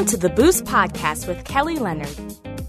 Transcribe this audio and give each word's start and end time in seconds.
Welcome 0.00 0.18
to 0.18 0.28
the 0.28 0.34
Boost 0.34 0.64
Podcast 0.64 1.28
with 1.28 1.44
Kelly 1.44 1.76
Leonard. 1.76 2.16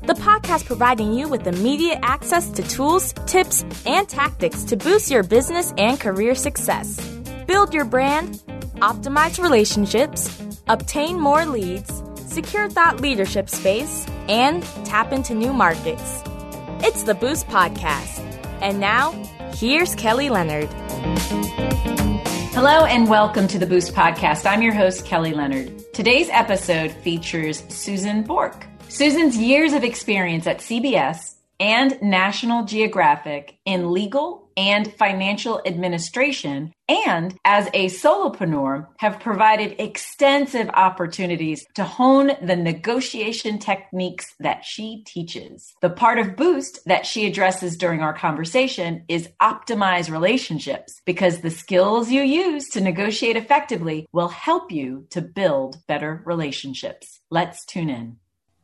The 0.05 0.15
podcast 0.19 0.65
providing 0.65 1.13
you 1.13 1.29
with 1.29 1.47
immediate 1.47 1.99
access 2.01 2.49
to 2.49 2.61
tools, 2.61 3.13
tips, 3.25 3.63
and 3.85 4.09
tactics 4.09 4.65
to 4.65 4.75
boost 4.75 5.09
your 5.09 5.23
business 5.23 5.73
and 5.77 5.97
career 5.97 6.35
success. 6.35 6.99
Build 7.47 7.73
your 7.73 7.85
brand, 7.85 8.43
optimize 8.81 9.41
relationships, 9.41 10.43
obtain 10.67 11.17
more 11.17 11.45
leads, 11.45 12.03
secure 12.17 12.69
thought 12.69 12.99
leadership 12.99 13.49
space, 13.49 14.05
and 14.27 14.61
tap 14.83 15.13
into 15.13 15.33
new 15.33 15.53
markets. 15.53 16.21
It's 16.83 17.03
the 17.03 17.15
Boost 17.15 17.47
Podcast. 17.47 18.19
And 18.61 18.81
now, 18.81 19.13
here's 19.53 19.95
Kelly 19.95 20.29
Leonard. 20.29 20.67
Hello 22.51 22.83
and 22.83 23.07
welcome 23.07 23.47
to 23.47 23.57
the 23.57 23.67
Boost 23.67 23.93
Podcast. 23.93 24.45
I'm 24.45 24.61
your 24.61 24.73
host, 24.73 25.05
Kelly 25.05 25.33
Leonard. 25.33 25.80
Today's 25.93 26.29
episode 26.29 26.89
features 26.89 27.63
Susan 27.67 28.23
Borke. 28.23 28.63
Susan's 28.87 29.35
years 29.35 29.73
of 29.73 29.83
experience 29.83 30.47
at 30.47 30.59
CBS 30.59 31.35
and 31.59 32.01
National 32.01 32.63
Geographic 32.63 33.57
in 33.65 33.91
legal 33.91 34.49
and 34.61 34.93
financial 34.93 35.59
administration 35.65 36.71
and 36.87 37.35
as 37.43 37.67
a 37.73 37.87
solopreneur 37.87 38.85
have 38.99 39.19
provided 39.19 39.81
extensive 39.81 40.69
opportunities 40.75 41.65
to 41.73 41.83
hone 41.83 42.33
the 42.43 42.55
negotiation 42.55 43.57
techniques 43.57 44.35
that 44.39 44.63
she 44.63 45.03
teaches. 45.07 45.73
The 45.81 45.89
part 45.89 46.19
of 46.19 46.35
Boost 46.35 46.85
that 46.85 47.07
she 47.07 47.25
addresses 47.25 47.75
during 47.75 48.01
our 48.01 48.13
conversation 48.13 49.03
is 49.07 49.29
optimize 49.41 50.11
relationships 50.11 51.01
because 51.05 51.41
the 51.41 51.49
skills 51.49 52.11
you 52.11 52.21
use 52.21 52.69
to 52.69 52.81
negotiate 52.81 53.37
effectively 53.37 54.05
will 54.11 54.27
help 54.27 54.71
you 54.71 55.07
to 55.09 55.23
build 55.23 55.77
better 55.87 56.21
relationships. 56.23 57.19
Let's 57.31 57.65
tune 57.65 57.89
in. 57.89 58.17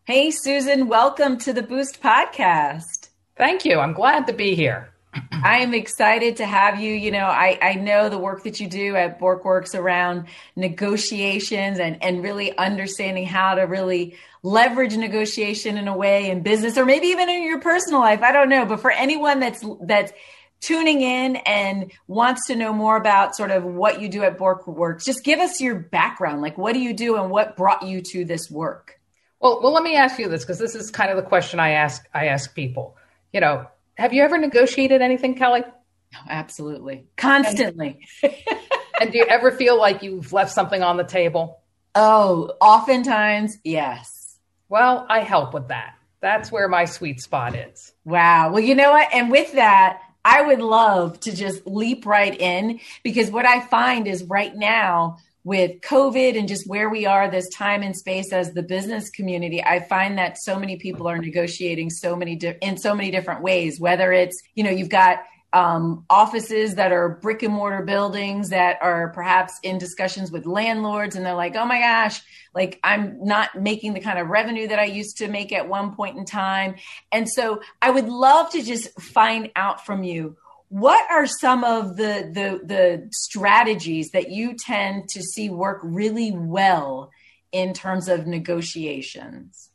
Hey, 0.06 0.30
Susan, 0.30 0.88
welcome 0.88 1.40
to 1.40 1.54
the 1.54 1.64
Boost 1.64 2.04
podcast. 2.04 3.10
Thank 3.36 3.66
you. 3.66 3.80
I'm 3.80 3.94
glad 3.94 4.28
to 4.28 4.34
be 4.34 4.54
here. 4.54 4.94
I 5.32 5.60
am 5.60 5.74
excited 5.74 6.38
to 6.38 6.46
have 6.46 6.80
you. 6.80 6.94
You 6.94 7.12
know, 7.12 7.26
I, 7.26 7.58
I 7.62 7.74
know 7.76 8.10
the 8.10 8.18
work 8.18 8.44
that 8.44 8.60
you 8.60 8.68
do 8.68 8.96
at 8.96 9.20
BorkeWorks 9.20 9.78
around 9.78 10.28
negotiations 10.56 11.80
and, 11.80 12.02
and 12.04 12.24
really 12.24 12.58
understanding 12.58 13.26
how 13.26 13.56
to 13.56 13.64
really 13.64 14.16
leverage 14.44 14.96
negotiation 14.96 15.78
in 15.78 15.88
a 15.88 15.96
way 15.96 16.30
in 16.30 16.42
business 16.42 16.78
or 16.78 16.86
maybe 16.86 17.08
even 17.08 17.30
in 17.30 17.44
your 17.44 17.60
personal 17.60 18.00
life. 18.00 18.22
I 18.22 18.32
don't 18.32 18.50
know. 18.50 18.66
But 18.66 18.80
for 18.80 18.92
anyone 18.92 19.40
that's 19.40 19.64
that's 19.82 20.12
tuning 20.60 21.02
in 21.02 21.36
and 21.38 21.92
wants 22.08 22.48
to 22.48 22.56
know 22.56 22.74
more 22.74 22.98
about 22.98 23.36
sort 23.36 23.52
of 23.52 23.64
what 23.64 24.02
you 24.02 24.10
do 24.10 24.24
at 24.24 24.38
BorkeWorks, 24.38 25.06
just 25.06 25.24
give 25.24 25.40
us 25.40 25.62
your 25.62 25.76
background. 25.76 26.42
Like 26.42 26.58
what 26.58 26.74
do 26.74 26.80
you 26.80 26.94
do 26.94 27.16
and 27.18 27.30
what 27.30 27.56
brought 27.56 27.84
you 27.84 28.02
to 28.02 28.26
this 28.26 28.50
work? 28.50 29.00
Well, 29.40 29.62
well, 29.62 29.74
let 29.74 29.84
me 29.84 29.96
ask 29.96 30.18
you 30.18 30.28
this 30.30 30.44
because 30.44 30.58
this 30.58 30.74
is 30.74 30.90
kind 30.90 31.12
of 31.12 31.18
the 31.18 31.24
question 31.24 31.60
I 31.60 31.72
ask 31.72 32.04
I 32.14 32.28
ask 32.28 32.56
people. 32.56 32.98
You 33.34 33.42
know, 33.42 33.68
have 33.98 34.14
you 34.14 34.24
ever 34.24 34.38
negotiated 34.38 35.02
anything, 35.02 35.36
Kelly? 35.36 35.64
Oh, 35.66 36.20
absolutely, 36.30 37.08
constantly. 37.18 38.00
And, 38.24 38.36
and 39.02 39.12
do 39.12 39.18
you 39.18 39.26
ever 39.26 39.52
feel 39.52 39.78
like 39.78 40.04
you've 40.04 40.32
left 40.34 40.52
something 40.52 40.82
on 40.82 40.98
the 40.98 41.04
table? 41.04 41.62
Oh, 41.96 42.54
oftentimes, 42.62 43.58
yes. 43.64 44.38
Well, 44.70 45.06
I 45.10 45.22
help 45.22 45.54
with 45.54 45.70
that. 45.70 45.96
That's 46.22 46.52
where 46.52 46.68
my 46.68 46.86
sweet 46.86 47.22
spot 47.22 47.56
is. 47.56 47.94
Wow. 48.06 48.52
Well, 48.52 48.64
you 48.64 48.76
know 48.76 48.92
what? 48.92 49.08
And 49.14 49.32
with 49.32 49.54
that, 49.54 50.02
I 50.24 50.42
would 50.42 50.60
love 50.60 51.20
to 51.22 51.36
just 51.36 51.66
leap 51.66 52.06
right 52.06 52.40
in 52.40 52.80
because 53.02 53.32
what 53.32 53.46
I 53.46 53.62
find 53.62 54.08
is 54.08 54.24
right 54.24 54.54
now 54.56 55.20
with 55.48 55.80
COVID 55.80 56.38
and 56.38 56.46
just 56.46 56.68
where 56.68 56.90
we 56.90 57.06
are 57.06 57.32
this 57.32 57.48
time 57.48 57.82
and 57.82 57.96
space 57.96 58.34
as 58.34 58.52
the 58.52 58.62
business 58.62 59.10
community, 59.10 59.64
I 59.64 59.80
find 59.80 60.18
that 60.18 60.38
so 60.38 60.60
many 60.60 60.76
people 60.76 61.08
are 61.08 61.18
negotiating 61.18 61.90
so 61.90 62.18
many 62.18 62.36
di- 62.36 62.58
in 62.62 62.76
so 62.76 62.94
many 62.94 63.12
different 63.12 63.42
ways. 63.42 63.80
Whether 63.80 64.12
it's 64.12 64.38
you 64.56 64.66
know 64.66 64.72
you've 64.72 64.90
got 64.90 65.20
um, 65.54 66.04
offices 66.10 66.76
that 66.76 66.92
are 66.92 67.08
brick 67.22 67.44
and 67.44 67.54
mortar 67.54 67.82
buildings 67.82 68.50
that 68.50 68.78
are 68.82 69.08
perhaps 69.14 69.58
in 69.64 69.78
discussions 69.78 70.34
with 70.34 70.46
landlords 70.46 71.16
and 71.16 71.26
they're 71.26 71.34
like 71.34 71.56
oh 71.56 71.66
my 71.66 71.80
gosh 71.80 72.22
like 72.54 72.82
i'm 72.84 73.18
not 73.24 73.56
making 73.56 73.94
the 73.94 74.02
kind 74.02 74.20
of 74.20 74.28
revenue 74.28 74.68
that 74.68 74.78
i 74.78 74.84
used 74.84 75.20
to 75.20 75.30
make 75.30 75.54
at 75.54 75.70
one 75.70 75.96
point 75.96 76.18
in 76.18 76.26
time 76.26 76.76
and 77.14 77.30
so 77.30 77.62
i 77.82 77.90
would 77.90 78.10
love 78.10 78.52
to 78.52 78.62
just 78.62 78.90
find 79.00 79.50
out 79.56 79.86
from 79.86 80.04
you 80.04 80.36
what 80.70 81.10
are 81.10 81.26
some 81.26 81.64
of 81.64 81.96
the, 81.96 82.30
the 82.34 82.66
the 82.66 83.10
strategies 83.12 84.12
that 84.12 84.32
you 84.32 84.54
tend 84.54 85.08
to 85.10 85.22
see 85.22 85.50
work 85.50 85.80
really 85.82 86.32
well 86.32 87.12
in 87.52 87.74
terms 87.74 88.08
of 88.10 88.28
negotiations? 88.28 89.70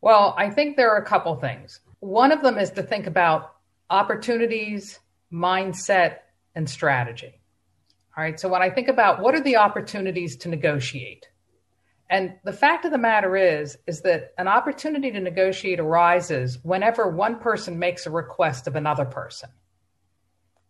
Well 0.00 0.34
i 0.38 0.50
think 0.50 0.76
there 0.76 0.90
are 0.90 1.02
a 1.02 1.06
couple 1.06 1.34
things. 1.36 1.80
One 2.00 2.30
of 2.30 2.42
them 2.42 2.58
is 2.58 2.70
to 2.72 2.82
think 2.82 3.06
about 3.06 3.54
opportunities 3.90 5.00
mindset 5.32 6.18
and 6.54 6.68
strategy. 6.70 7.40
All 8.16 8.22
right 8.22 8.38
so 8.38 8.48
when 8.48 8.62
i 8.62 8.70
think 8.70 8.88
about 8.88 9.20
what 9.20 9.34
are 9.34 9.42
the 9.42 9.56
opportunities 9.56 10.36
to 10.38 10.48
negotiate 10.48 11.26
and 12.08 12.34
the 12.44 12.52
fact 12.52 12.84
of 12.84 12.92
the 12.92 12.98
matter 12.98 13.36
is 13.36 13.76
is 13.86 14.02
that 14.02 14.32
an 14.38 14.48
opportunity 14.48 15.10
to 15.10 15.20
negotiate 15.20 15.80
arises 15.80 16.58
whenever 16.62 17.10
one 17.10 17.40
person 17.40 17.78
makes 17.78 18.06
a 18.06 18.10
request 18.10 18.66
of 18.66 18.76
another 18.76 19.04
person 19.04 19.50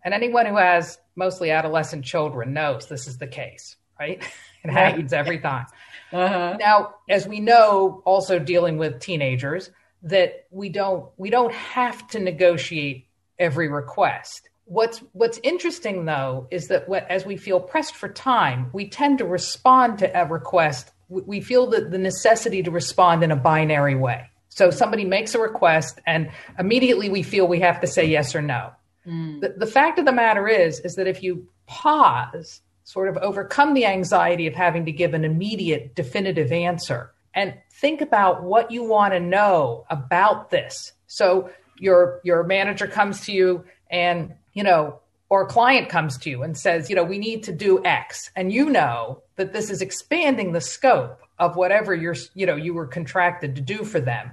and 0.06 0.14
anyone 0.14 0.46
who 0.46 0.56
has 0.56 0.98
mostly 1.16 1.50
adolescent 1.50 2.04
children 2.04 2.54
knows 2.54 2.86
this 2.86 3.08
is 3.08 3.18
the 3.18 3.26
case, 3.26 3.76
right? 4.00 4.22
It 4.64 4.72
happens 4.72 5.12
every 5.12 5.38
time. 5.38 5.66
Uh-huh. 6.12 6.56
Now, 6.58 6.94
as 7.08 7.24
we 7.24 7.38
know, 7.38 8.02
also 8.04 8.40
dealing 8.40 8.78
with 8.78 8.98
teenagers, 8.98 9.70
that 10.02 10.46
we 10.50 10.70
don't 10.70 11.08
we 11.16 11.30
don't 11.30 11.52
have 11.52 12.04
to 12.08 12.18
negotiate 12.18 13.06
every 13.38 13.68
request. 13.68 14.48
What's 14.64 14.98
what's 15.12 15.38
interesting 15.44 16.04
though 16.04 16.48
is 16.50 16.66
that 16.66 16.88
what, 16.88 17.08
as 17.08 17.24
we 17.24 17.36
feel 17.36 17.60
pressed 17.60 17.94
for 17.94 18.08
time, 18.08 18.70
we 18.72 18.88
tend 18.88 19.18
to 19.18 19.24
respond 19.24 20.00
to 20.00 20.20
a 20.20 20.26
request. 20.26 20.90
We 21.08 21.40
feel 21.40 21.68
that 21.68 21.92
the 21.92 21.98
necessity 21.98 22.64
to 22.64 22.72
respond 22.72 23.22
in 23.22 23.30
a 23.30 23.36
binary 23.36 23.94
way. 23.94 24.30
So 24.48 24.70
somebody 24.70 25.04
makes 25.04 25.36
a 25.36 25.38
request, 25.38 26.00
and 26.08 26.30
immediately 26.58 27.08
we 27.08 27.22
feel 27.22 27.46
we 27.46 27.60
have 27.60 27.82
to 27.82 27.86
say 27.86 28.06
yes 28.06 28.34
or 28.34 28.42
no. 28.42 28.72
Mm. 29.06 29.40
The, 29.40 29.54
the 29.56 29.66
fact 29.66 29.98
of 29.98 30.04
the 30.04 30.12
matter 30.12 30.48
is, 30.48 30.80
is 30.80 30.94
that 30.94 31.06
if 31.06 31.22
you 31.22 31.46
pause, 31.66 32.60
sort 32.84 33.08
of 33.08 33.16
overcome 33.18 33.74
the 33.74 33.86
anxiety 33.86 34.46
of 34.46 34.54
having 34.54 34.84
to 34.86 34.92
give 34.92 35.14
an 35.14 35.24
immediate, 35.24 35.94
definitive 35.94 36.52
answer, 36.52 37.12
and 37.34 37.54
think 37.80 38.00
about 38.00 38.42
what 38.42 38.70
you 38.70 38.84
want 38.84 39.12
to 39.12 39.20
know 39.20 39.84
about 39.90 40.50
this. 40.50 40.92
So 41.06 41.50
your 41.78 42.20
your 42.24 42.42
manager 42.44 42.86
comes 42.86 43.20
to 43.22 43.32
you 43.32 43.64
and 43.90 44.34
you 44.54 44.62
know 44.62 45.00
or 45.28 45.42
a 45.42 45.46
client 45.46 45.88
comes 45.88 46.16
to 46.18 46.30
you 46.30 46.42
and 46.42 46.56
says, 46.56 46.88
you 46.88 46.96
know, 46.96 47.02
we 47.02 47.18
need 47.18 47.42
to 47.44 47.52
do 47.52 47.84
X, 47.84 48.30
and 48.36 48.52
you 48.52 48.70
know 48.70 49.22
that 49.36 49.52
this 49.52 49.70
is 49.70 49.82
expanding 49.82 50.52
the 50.52 50.60
scope 50.60 51.20
of 51.38 51.56
whatever 51.56 51.94
you're, 51.94 52.16
you 52.34 52.46
know, 52.46 52.56
you 52.56 52.72
were 52.72 52.86
contracted 52.86 53.56
to 53.56 53.60
do 53.60 53.84
for 53.84 54.00
them. 54.00 54.30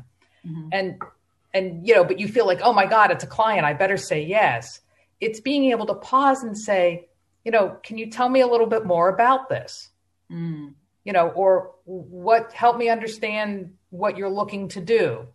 Mm-hmm. 0.47 0.69
And 0.71 1.01
and 1.53 1.87
you 1.87 1.93
know 1.93 2.03
but 2.03 2.19
you 2.19 2.27
feel 2.27 2.45
like 2.45 2.61
oh 2.63 2.73
my 2.73 2.85
god 2.85 3.11
it's 3.11 3.23
a 3.23 3.27
client 3.27 3.65
i 3.65 3.73
better 3.73 3.97
say 3.97 4.23
yes 4.23 4.81
it's 5.19 5.39
being 5.39 5.65
able 5.71 5.85
to 5.85 5.95
pause 5.95 6.43
and 6.43 6.57
say 6.57 7.07
you 7.43 7.51
know 7.51 7.77
can 7.83 7.97
you 7.97 8.09
tell 8.09 8.29
me 8.29 8.41
a 8.41 8.47
little 8.47 8.67
bit 8.67 8.85
more 8.85 9.09
about 9.09 9.49
this 9.49 9.89
mm. 10.31 10.73
you 11.03 11.13
know 11.13 11.29
or 11.29 11.71
what 11.85 12.51
help 12.53 12.77
me 12.77 12.89
understand 12.89 13.73
what 13.89 14.17
you're 14.17 14.29
looking 14.29 14.67
to 14.67 14.81
do 14.81 15.27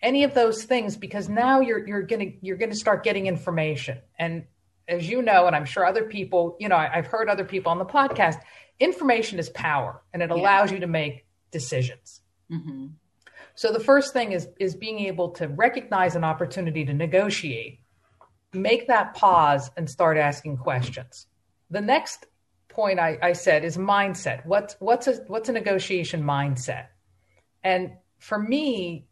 any 0.00 0.24
of 0.24 0.34
those 0.34 0.64
things 0.64 0.96
because 0.96 1.28
now 1.28 1.60
you're 1.60 1.86
you're 1.86 2.02
gonna 2.02 2.32
you're 2.40 2.56
gonna 2.56 2.74
start 2.74 3.04
getting 3.04 3.26
information 3.26 3.98
and 4.18 4.44
as 4.88 5.08
you 5.08 5.22
know 5.22 5.46
and 5.46 5.54
i'm 5.54 5.64
sure 5.64 5.86
other 5.86 6.04
people 6.04 6.56
you 6.58 6.68
know 6.68 6.76
I, 6.76 6.88
have 6.88 7.06
heard 7.06 7.28
other 7.28 7.44
people 7.44 7.70
on 7.70 7.78
the 7.78 7.84
podcast 7.84 8.36
information 8.80 9.38
is 9.38 9.48
power 9.50 10.02
and 10.12 10.22
it 10.22 10.30
allows 10.30 10.70
yeah. 10.70 10.74
you 10.74 10.80
to 10.80 10.86
make 10.88 11.24
decisions 11.52 12.20
mm-hmm. 12.50 12.86
So 13.54 13.72
the 13.72 13.80
first 13.80 14.12
thing 14.12 14.32
is 14.32 14.48
is 14.58 14.74
being 14.74 15.00
able 15.00 15.30
to 15.30 15.48
recognize 15.48 16.16
an 16.16 16.24
opportunity 16.24 16.84
to 16.84 16.92
negotiate, 16.92 17.80
make 18.52 18.88
that 18.88 19.14
pause 19.14 19.70
and 19.76 19.88
start 19.88 20.16
asking 20.16 20.58
questions. 20.58 21.26
The 21.70 21.80
next 21.80 22.26
point 22.68 22.98
I, 22.98 23.18
I 23.22 23.32
said 23.34 23.64
is 23.64 23.76
mindset. 23.76 24.44
What's 24.46 24.74
what's 24.78 25.06
a 25.06 25.14
what's 25.26 25.48
a 25.48 25.52
negotiation 25.52 26.22
mindset? 26.22 26.86
And 27.62 27.92
for 28.18 28.38
me, 28.38 29.06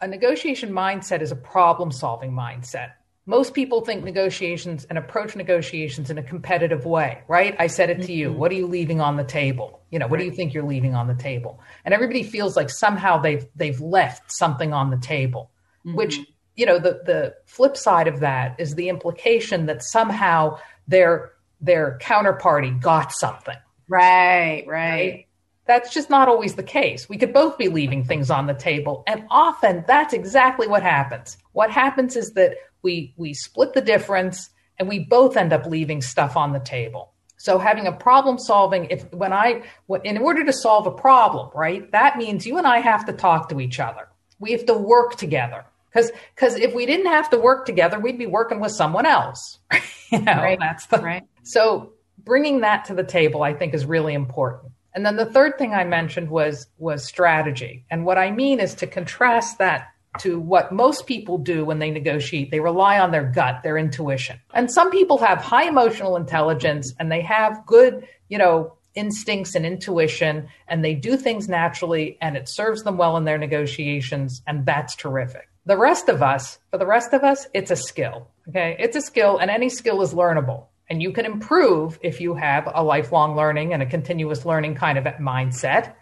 a 0.00 0.06
negotiation 0.06 0.70
mindset 0.70 1.20
is 1.20 1.32
a 1.32 1.36
problem 1.36 1.92
solving 1.92 2.32
mindset 2.32 2.92
most 3.30 3.54
people 3.54 3.82
think 3.82 4.02
negotiations 4.02 4.84
and 4.90 4.98
approach 4.98 5.36
negotiations 5.36 6.10
in 6.10 6.18
a 6.18 6.22
competitive 6.22 6.84
way, 6.84 7.22
right? 7.28 7.54
I 7.60 7.68
said 7.68 7.88
it 7.88 8.02
to 8.02 8.12
you. 8.12 8.30
Mm-hmm. 8.30 8.38
What 8.38 8.50
are 8.50 8.56
you 8.56 8.66
leaving 8.66 9.00
on 9.00 9.16
the 9.16 9.24
table? 9.24 9.80
You 9.90 10.00
know, 10.00 10.08
what 10.08 10.18
do 10.18 10.24
you 10.24 10.32
think 10.32 10.52
you're 10.52 10.66
leaving 10.66 10.96
on 10.96 11.06
the 11.06 11.14
table? 11.14 11.60
And 11.84 11.94
everybody 11.94 12.24
feels 12.24 12.56
like 12.56 12.68
somehow 12.68 13.18
they've 13.18 13.46
they've 13.54 13.80
left 13.80 14.32
something 14.32 14.72
on 14.72 14.90
the 14.90 14.98
table, 14.98 15.52
mm-hmm. 15.86 15.96
which 15.96 16.18
you 16.56 16.66
know 16.66 16.80
the 16.80 17.02
the 17.06 17.34
flip 17.46 17.76
side 17.76 18.08
of 18.08 18.20
that 18.20 18.58
is 18.58 18.74
the 18.74 18.88
implication 18.88 19.66
that 19.66 19.82
somehow 19.84 20.58
their 20.88 21.32
their 21.60 21.98
counterparty 22.02 22.80
got 22.82 23.12
something. 23.12 23.56
Right, 23.88 24.64
right. 24.66 24.66
right? 24.66 25.26
that's 25.70 25.94
just 25.94 26.10
not 26.10 26.26
always 26.26 26.56
the 26.56 26.64
case. 26.64 27.08
We 27.08 27.16
could 27.16 27.32
both 27.32 27.56
be 27.56 27.68
leaving 27.68 28.02
things 28.02 28.28
on 28.28 28.48
the 28.48 28.54
table. 28.54 29.04
And 29.06 29.24
often 29.30 29.84
that's 29.86 30.12
exactly 30.12 30.66
what 30.66 30.82
happens. 30.82 31.38
What 31.52 31.70
happens 31.70 32.16
is 32.16 32.32
that 32.32 32.56
we 32.82 33.14
we 33.16 33.34
split 33.34 33.72
the 33.74 33.80
difference 33.80 34.50
and 34.78 34.88
we 34.88 34.98
both 34.98 35.36
end 35.36 35.52
up 35.52 35.66
leaving 35.66 36.00
stuff 36.00 36.36
on 36.36 36.52
the 36.52 36.60
table. 36.60 37.12
So 37.36 37.58
having 37.58 37.86
a 37.86 37.92
problem 37.92 38.38
solving, 38.38 38.86
if 38.86 39.10
when 39.14 39.32
I, 39.32 39.62
in 40.04 40.18
order 40.18 40.44
to 40.44 40.52
solve 40.52 40.86
a 40.86 40.90
problem, 40.90 41.50
right, 41.54 41.90
that 41.92 42.18
means 42.18 42.46
you 42.46 42.58
and 42.58 42.66
I 42.66 42.80
have 42.80 43.06
to 43.06 43.14
talk 43.14 43.48
to 43.48 43.60
each 43.60 43.80
other. 43.80 44.08
We 44.38 44.52
have 44.52 44.66
to 44.66 44.74
work 44.74 45.16
together. 45.16 45.64
Because 45.90 46.12
because 46.34 46.54
if 46.56 46.74
we 46.74 46.86
didn't 46.86 47.06
have 47.06 47.30
to 47.30 47.38
work 47.38 47.66
together, 47.66 47.98
we'd 47.98 48.18
be 48.18 48.26
working 48.26 48.60
with 48.60 48.72
someone 48.72 49.06
else. 49.06 49.58
you 50.12 50.20
know, 50.20 50.34
right. 50.34 50.58
that's 50.58 50.86
the 50.86 50.98
right. 50.98 51.24
So 51.42 51.92
bringing 52.18 52.60
that 52.60 52.84
to 52.86 52.94
the 52.94 53.04
table, 53.04 53.42
I 53.42 53.54
think, 53.54 53.74
is 53.74 53.86
really 53.86 54.14
important. 54.14 54.72
And 54.94 55.04
then 55.06 55.16
the 55.16 55.26
third 55.26 55.56
thing 55.58 55.72
I 55.72 55.84
mentioned 55.84 56.30
was 56.30 56.66
was 56.78 57.06
strategy. 57.06 57.84
And 57.90 58.04
what 58.04 58.18
I 58.18 58.30
mean 58.30 58.60
is 58.60 58.74
to 58.76 58.86
contrast 58.86 59.58
that 59.58 59.88
to 60.18 60.40
what 60.40 60.72
most 60.72 61.06
people 61.06 61.38
do 61.38 61.64
when 61.64 61.78
they 61.78 61.90
negotiate. 61.90 62.50
They 62.50 62.60
rely 62.60 62.98
on 62.98 63.10
their 63.10 63.24
gut, 63.24 63.62
their 63.62 63.78
intuition. 63.78 64.40
And 64.52 64.70
some 64.70 64.90
people 64.90 65.18
have 65.18 65.38
high 65.38 65.68
emotional 65.68 66.16
intelligence 66.16 66.92
and 66.98 67.10
they 67.10 67.20
have 67.22 67.64
good, 67.66 68.06
you 68.28 68.38
know, 68.38 68.74
instincts 68.94 69.54
and 69.54 69.64
intuition 69.64 70.48
and 70.66 70.84
they 70.84 70.94
do 70.94 71.16
things 71.16 71.48
naturally 71.48 72.18
and 72.20 72.36
it 72.36 72.48
serves 72.48 72.82
them 72.82 72.96
well 72.96 73.16
in 73.16 73.24
their 73.24 73.38
negotiations 73.38 74.42
and 74.46 74.66
that's 74.66 74.96
terrific. 74.96 75.48
The 75.66 75.76
rest 75.76 76.08
of 76.08 76.22
us, 76.22 76.58
for 76.70 76.78
the 76.78 76.86
rest 76.86 77.12
of 77.12 77.22
us, 77.22 77.46
it's 77.54 77.70
a 77.70 77.76
skill. 77.76 78.28
Okay? 78.48 78.76
It's 78.80 78.96
a 78.96 79.00
skill 79.00 79.38
and 79.38 79.50
any 79.50 79.68
skill 79.68 80.02
is 80.02 80.12
learnable. 80.12 80.66
And 80.88 81.00
you 81.00 81.12
can 81.12 81.24
improve 81.24 82.00
if 82.02 82.20
you 82.20 82.34
have 82.34 82.68
a 82.74 82.82
lifelong 82.82 83.36
learning 83.36 83.72
and 83.72 83.80
a 83.80 83.86
continuous 83.86 84.44
learning 84.44 84.74
kind 84.74 84.98
of 84.98 85.04
mindset. 85.04 85.94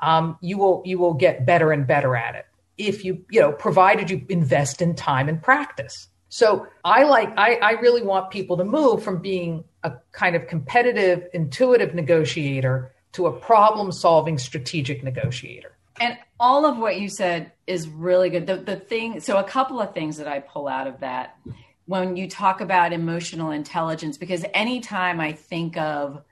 Um, 0.00 0.38
you 0.40 0.56
will 0.56 0.82
you 0.84 0.98
will 0.98 1.14
get 1.14 1.46
better 1.46 1.72
and 1.72 1.84
better 1.86 2.14
at 2.14 2.36
it 2.36 2.46
if 2.78 3.04
you 3.04 3.24
you 3.30 3.40
know 3.40 3.52
provided 3.52 4.10
you 4.10 4.24
invest 4.28 4.82
in 4.82 4.94
time 4.94 5.28
and 5.28 5.42
practice. 5.42 6.08
So 6.28 6.66
I 6.84 7.04
like 7.04 7.32
I, 7.36 7.54
I 7.56 7.70
really 7.72 8.02
want 8.02 8.30
people 8.30 8.56
to 8.56 8.64
move 8.64 9.02
from 9.02 9.22
being 9.22 9.64
a 9.82 9.92
kind 10.12 10.36
of 10.36 10.46
competitive, 10.48 11.28
intuitive 11.32 11.94
negotiator 11.94 12.92
to 13.12 13.26
a 13.26 13.32
problem 13.32 13.92
solving 13.92 14.36
strategic 14.36 15.02
negotiator. 15.02 15.72
And 15.98 16.18
all 16.38 16.66
of 16.66 16.76
what 16.76 17.00
you 17.00 17.08
said 17.08 17.52
is 17.66 17.88
really 17.88 18.28
good. 18.28 18.46
The, 18.46 18.56
the 18.56 18.76
thing, 18.76 19.20
so 19.20 19.38
a 19.38 19.44
couple 19.44 19.80
of 19.80 19.94
things 19.94 20.18
that 20.18 20.28
I 20.28 20.40
pull 20.40 20.68
out 20.68 20.86
of 20.86 21.00
that 21.00 21.38
when 21.86 22.16
you 22.16 22.28
talk 22.28 22.60
about 22.60 22.92
emotional 22.92 23.52
intelligence, 23.52 24.18
because 24.18 24.44
anytime 24.52 25.20
I 25.20 25.32
think 25.32 25.76
of 25.78 26.22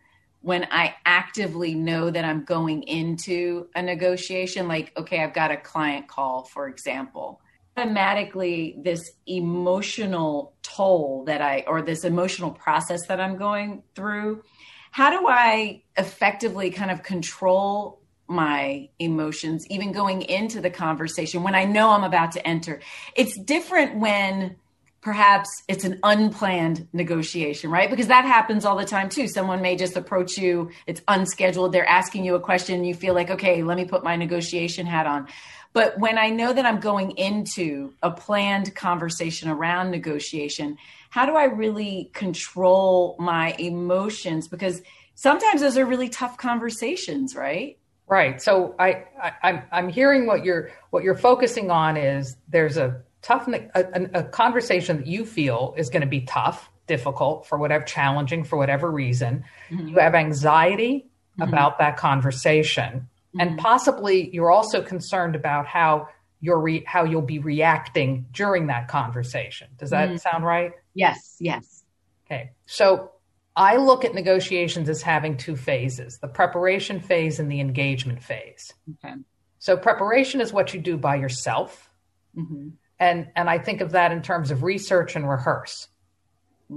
when 0.45 0.69
I 0.71 0.95
actively 1.07 1.75
know 1.75 2.11
that 2.11 2.23
I'm 2.23 2.45
going 2.45 2.83
into 2.83 3.67
a 3.75 3.81
negotiation, 3.81 4.69
like, 4.69 4.93
okay, 4.95 5.25
I've 5.25 5.33
got 5.33 5.51
a 5.51 5.57
client 5.57 6.07
call, 6.07 6.45
for 6.45 6.69
example, 6.69 7.41
automatically 7.79 8.77
this 8.83 9.13
emotional 9.27 10.53
toll 10.63 11.25
that 11.29 11.41
I, 11.41 11.65
or 11.67 11.81
this 11.81 12.05
emotional 12.05 12.51
process 12.51 13.07
that 13.07 13.21
I'm 13.21 13.39
going 13.39 13.85
through, 13.95 14.43
how 14.91 15.19
do 15.19 15.27
I 15.27 15.83
effectively 15.97 16.69
kind 16.71 16.91
of 16.91 17.03
control 17.03 18.03
my 18.27 18.91
emotions, 18.99 19.67
even 19.71 19.93
going 19.93 20.21
into 20.21 20.61
the 20.61 20.69
conversation 20.69 21.43
when 21.43 21.55
I 21.55 21.65
know 21.65 21.89
I'm 21.89 22.05
about 22.05 22.33
to 22.33 22.47
enter? 22.47 22.83
It's 23.17 23.39
different 23.39 23.97
when 23.97 24.57
perhaps 25.05 25.63
it's 25.69 25.85
an 25.85 26.01
unplanned 26.03 26.89
negotiation, 26.95 27.71
right? 27.71 27.91
Because 27.91 28.07
that 28.07 28.25
happens 28.25 28.65
all 28.65 28.75
the 28.75 28.87
time 28.87 29.11
too. 29.11 29.29
Someone 29.29 29.61
may 29.61 29.77
just 29.77 29.97
approach 29.97 30.39
you, 30.39 30.71
it's 30.87 31.03
unscheduled, 31.07 31.73
they're 31.73 31.87
asking 31.87 32.25
you 32.25 32.35
a 32.37 32.41
question, 32.41 32.85
you 32.85 32.95
feel 32.95 33.13
like, 33.13 33.31
okay, 33.31 33.63
let 33.63 33.77
me 33.77 33.85
put 33.85 34.03
my 34.03 34.17
negotiation 34.17 34.87
hat 34.87 35.07
on. 35.07 35.29
But 35.75 35.99
when 35.99 36.17
I 36.17 36.31
know 36.31 36.55
that 36.55 36.65
I'm 36.65 36.81
going 36.81 37.11
into 37.19 37.93
a 38.03 38.11
planned 38.11 38.75
conversation 38.75 39.51
around 39.51 39.91
negotiation, 39.91 40.79
how 41.11 41.27
do 41.27 41.37
I 41.37 41.45
really 41.45 42.11
control 42.15 43.15
my 43.19 43.55
emotions? 43.59 44.49
Because 44.49 44.81
sometimes 45.15 45.61
those 45.61 45.77
are 45.77 45.85
really 45.85 46.09
tough 46.09 46.39
conversations, 46.39 47.37
right? 47.37 47.77
Right. 48.07 48.41
So 48.41 48.75
I, 48.79 49.05
I 49.23 49.33
I'm 49.43 49.63
I'm 49.73 49.89
hearing 49.89 50.27
what 50.27 50.45
you're 50.45 50.71
what 50.91 51.05
you're 51.05 51.17
focusing 51.17 51.71
on 51.71 51.97
is 51.97 52.37
there's 52.49 52.77
a 52.77 53.03
tough 53.25 53.49
a, 53.49 54.11
a, 54.13 54.23
conversation 54.23 54.99
that 54.99 55.07
you 55.07 55.25
feel 55.25 55.75
is 55.79 55.89
going 55.89 56.03
to 56.03 56.07
be 56.07 56.21
tough 56.21 56.71
difficult 56.87 57.47
for 57.47 57.57
whatever 57.57 57.83
challenging 57.83 58.45
for 58.45 58.59
whatever 58.59 58.91
reason. 58.91 59.45
Mm-hmm. 59.71 59.89
you 59.89 59.99
have 59.99 60.15
anxiety 60.15 61.09
mm-hmm. 61.41 61.49
about 61.49 61.79
that 61.79 61.97
conversation. 61.97 63.09
Mm-hmm. 63.35 63.41
and 63.41 63.59
possibly 63.59 64.31
you're 64.33 64.53
also 64.53 64.81
concerned 64.81 65.35
about 65.35 65.67
how 65.67 66.09
you're 66.41 66.61
re- 66.61 66.85
how 66.87 67.03
you'll 67.03 67.23
be 67.23 67.41
reacting 67.41 68.27
during 68.31 68.69
that 68.69 68.87
conversation. 68.87 69.69
Does 69.77 69.91
that 69.91 70.11
mm-hmm. 70.11 70.19
sound 70.19 70.45
right? 70.45 70.73
Yes 70.93 71.37
yes. 71.41 71.83
Okay. 72.27 72.53
So 72.67 73.11
i 73.57 73.77
look 73.77 74.05
at 74.05 74.15
negotiations 74.15 74.89
as 74.89 75.01
having 75.01 75.37
two 75.37 75.57
phases 75.57 76.19
the 76.19 76.29
preparation 76.29 77.01
phase 77.01 77.41
and 77.41 77.51
the 77.51 77.61
engagement 77.61 78.23
phase. 78.23 78.73
Okay. 79.03 79.15
So 79.59 79.79
preparation 79.79 80.43
is 80.43 80.53
what 80.53 80.75
you 80.75 80.81
do 80.81 80.99
by 80.99 81.17
yourself. 81.17 81.91
Mm-hmm 82.37 82.69
and 82.99 83.29
and 83.35 83.49
I 83.49 83.59
think 83.59 83.81
of 83.81 83.93
that 83.93 84.13
in 84.13 84.23
terms 84.23 84.51
of 84.51 84.63
research 84.63 85.17
and 85.17 85.29
rehearse. 85.29 85.89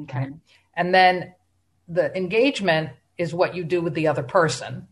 Okay. 0.04 0.28
And 0.76 0.94
then 0.94 1.34
the 1.88 2.16
engagement 2.16 2.92
is 3.18 3.34
what 3.34 3.56
you 3.56 3.64
do 3.64 3.82
with 3.82 3.94
the 3.94 4.08
other 4.08 4.24
person. 4.24 4.88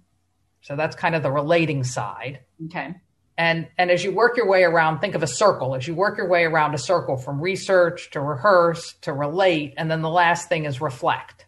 So 0.61 0.75
that's 0.75 0.95
kind 0.95 1.15
of 1.15 1.23
the 1.23 1.31
relating 1.31 1.83
side. 1.83 2.39
Okay. 2.65 2.95
And 3.37 3.67
and 3.77 3.91
as 3.91 4.03
you 4.03 4.13
work 4.13 4.37
your 4.37 4.47
way 4.47 4.63
around, 4.63 4.99
think 4.99 5.15
of 5.15 5.23
a 5.23 5.27
circle. 5.27 5.75
As 5.75 5.87
you 5.87 5.93
work 5.93 6.17
your 6.17 6.29
way 6.29 6.45
around 6.45 6.73
a 6.73 6.77
circle 6.77 7.17
from 7.17 7.41
research 7.41 8.11
to 8.11 8.21
rehearse 8.21 8.93
to 9.01 9.13
relate, 9.13 9.73
and 9.77 9.91
then 9.91 10.01
the 10.01 10.09
last 10.09 10.47
thing 10.47 10.65
is 10.65 10.79
reflect. 10.79 11.45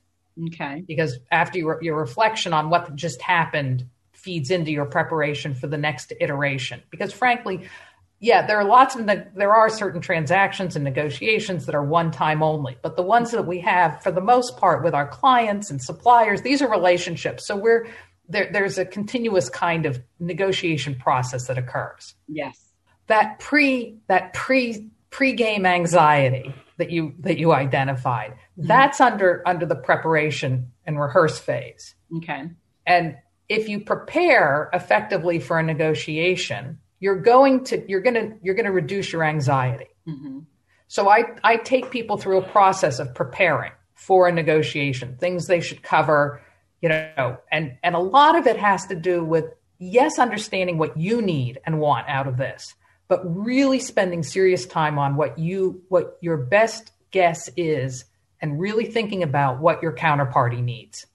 Okay. 0.48 0.84
Because 0.86 1.18
after 1.32 1.60
your 1.60 1.80
your 1.82 1.98
reflection 1.98 2.54
on 2.54 2.70
what 2.70 2.94
just 2.96 3.22
happened 3.22 3.88
feeds 4.12 4.52
into 4.52 4.72
your 4.72 4.86
preparation 4.86 5.56
for 5.56 5.68
the 5.68 5.78
next 5.78 6.12
iteration. 6.20 6.84
Because 6.90 7.14
frankly, 7.14 7.70
yeah, 8.20 8.46
there 8.46 8.58
are 8.58 8.66
lots 8.66 8.96
of 8.96 9.06
there 9.06 9.54
are 9.54 9.70
certain 9.70 10.02
transactions 10.02 10.76
and 10.76 10.84
negotiations 10.84 11.66
that 11.68 11.76
are 11.76 11.84
one 11.84 12.10
time 12.10 12.42
only, 12.42 12.78
but 12.82 12.96
the 12.96 13.04
ones 13.04 13.32
that 13.32 13.46
we 13.46 13.60
have 13.60 14.02
for 14.02 14.12
the 14.12 14.22
most 14.22 14.58
part 14.58 14.84
with 14.84 14.96
our 14.96 15.08
clients 15.08 15.70
and 15.70 15.82
suppliers, 15.82 16.42
these 16.42 16.62
are 16.62 16.70
relationships. 16.70 17.46
So 17.46 17.56
we're 17.56 17.88
there, 18.28 18.50
there's 18.52 18.78
a 18.78 18.86
continuous 18.86 19.50
kind 19.50 19.86
of 19.86 20.02
negotiation 20.20 20.96
process 20.96 21.48
that 21.48 21.58
occurs. 21.58 22.16
Yes. 22.28 22.60
That 23.06 23.40
pre 23.40 24.00
that 24.08 24.34
pre 24.34 24.90
pre-game 25.12 25.66
anxiety 25.66 26.54
that 26.78 26.90
you 26.90 27.14
that 27.20 27.38
you 27.38 27.54
identified, 27.54 28.32
mm-hmm. 28.32 28.68
that's 28.68 29.00
under 29.00 29.44
under 29.46 29.66
the 29.66 29.76
preparation 29.76 30.72
and 30.86 31.00
rehearse 31.00 31.38
phase. 31.38 31.94
Okay. 32.18 32.50
And 32.86 33.18
if 33.48 33.70
you 33.70 33.80
prepare 33.80 34.70
effectively 34.74 35.40
for 35.40 35.60
a 35.60 35.64
negotiation, 35.64 36.80
you're 37.00 37.20
going 37.20 37.64
to 37.64 37.84
you're 37.90 38.02
going 38.02 38.14
to 38.14 38.36
you're 38.42 38.56
going 38.56 38.66
to 38.66 38.72
reduce 38.72 39.12
your 39.12 39.24
anxiety 39.24 39.88
mm-hmm. 40.08 40.40
so 40.88 41.10
i 41.10 41.24
i 41.44 41.56
take 41.58 41.92
people 41.92 42.18
through 42.18 42.38
a 42.38 42.48
process 42.50 43.00
of 43.00 43.14
preparing 43.14 43.72
for 43.96 44.28
a 44.28 44.32
negotiation 44.32 45.16
things 45.18 45.48
they 45.48 45.62
should 45.62 45.84
cover 45.84 46.42
you 46.82 46.90
know 46.90 47.38
and 47.52 47.78
and 47.84 47.96
a 47.96 48.00
lot 48.00 48.38
of 48.38 48.48
it 48.48 48.58
has 48.58 48.86
to 48.86 48.96
do 48.96 49.24
with 49.24 49.46
yes 49.80 50.20
understanding 50.20 50.78
what 50.78 50.98
you 50.98 51.22
need 51.22 51.60
and 51.66 51.80
want 51.80 52.08
out 52.08 52.28
of 52.28 52.38
this 52.38 52.76
but 53.08 53.22
really 53.24 53.80
spending 53.80 54.24
serious 54.24 54.66
time 54.66 54.98
on 55.00 55.16
what 55.16 55.38
you 55.40 55.82
what 55.90 56.18
your 56.22 56.38
best 56.38 56.92
guess 57.12 57.50
is 57.56 58.06
and 58.42 58.60
really 58.60 58.86
thinking 58.86 59.24
about 59.24 59.60
what 59.60 59.82
your 59.82 59.94
counterparty 59.94 60.64
needs 60.64 61.06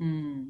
mm. 0.00 0.48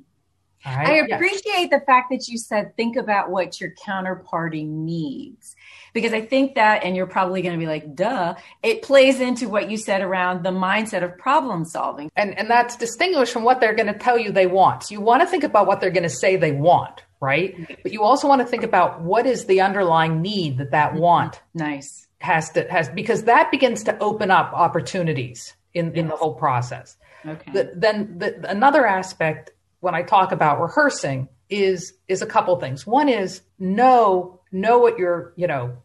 Right? 0.77 0.89
I 1.11 1.15
appreciate 1.15 1.71
yes. 1.71 1.71
the 1.71 1.81
fact 1.87 2.11
that 2.11 2.29
you 2.29 2.39
said 2.39 2.77
think 2.77 2.97
about 2.97 3.31
what 3.31 3.61
your 3.61 3.73
counterparty 3.73 4.67
needs 4.67 5.57
because 5.93 6.13
I 6.13 6.21
think 6.21 6.55
that, 6.55 6.85
and 6.85 6.97
you're 6.97 7.07
probably 7.07 7.43
going 7.43 7.55
to 7.55 7.59
be 7.59 7.67
like, 7.67 7.95
duh, 7.95 8.35
it 8.63 8.83
plays 8.83 9.21
into 9.21 9.49
what 9.49 9.71
you 9.71 9.77
said 9.77 10.03
around 10.03 10.45
the 10.45 10.51
mindset 10.51 11.03
of 11.03 11.17
problem 11.19 11.65
solving. 11.65 12.11
And, 12.17 12.39
and 12.39 12.49
that's 12.49 12.77
distinguished 12.77 13.33
from 13.33 13.45
what 13.45 13.61
they're 13.61 13.75
going 13.75 13.93
to 13.93 13.99
tell 13.99 14.19
you 14.19 14.31
they 14.33 14.47
want. 14.47 14.85
So 14.85 14.95
you 14.95 15.01
want 15.01 15.23
to 15.23 15.27
think 15.27 15.45
about 15.45 15.67
what 15.67 15.81
they're 15.81 15.91
going 15.91 16.05
to 16.05 16.09
say 16.09 16.37
they 16.37 16.53
want, 16.53 17.03
right? 17.21 17.55
But 17.83 17.93
you 17.93 18.03
also 18.03 18.29
want 18.29 18.41
to 18.41 18.47
think 18.47 18.63
about 18.63 19.03
what 19.03 19.27
is 19.27 19.47
the 19.47 19.61
underlying 19.61 20.23
need 20.23 20.59
that 20.59 20.71
that 20.71 20.91
mm-hmm. 20.93 21.01
want. 21.01 21.43
Nice. 21.55 22.07
Has 22.21 22.51
to, 22.51 22.71
has, 22.71 22.89
because 22.89 23.25
that 23.25 23.51
begins 23.51 23.85
to 23.85 23.99
open 23.99 24.31
up 24.31 24.53
opportunities 24.53 25.55
in, 25.75 25.87
yes. 25.87 25.95
in 25.97 26.09
the 26.09 26.17
whole 26.17 26.35
process. 26.35 26.97
Okay. 27.25 27.53
The, 27.53 27.73
then 27.75 28.19
the, 28.19 28.49
another 28.49 28.87
aspect 28.87 29.51
when 29.81 29.95
I 29.95 30.03
talk 30.03 30.33
about 30.33 30.61
rehearsing 30.61 31.29
is 31.49 31.95
is 32.09 32.23
a 32.23 32.27
couple 32.27 32.59
things. 32.61 32.87
One 32.87 33.09
is 33.09 33.43
know 33.59 34.41
know 34.53 34.79
what 34.79 34.99
your 34.99 35.33
you 35.37 35.47
know 35.47 35.79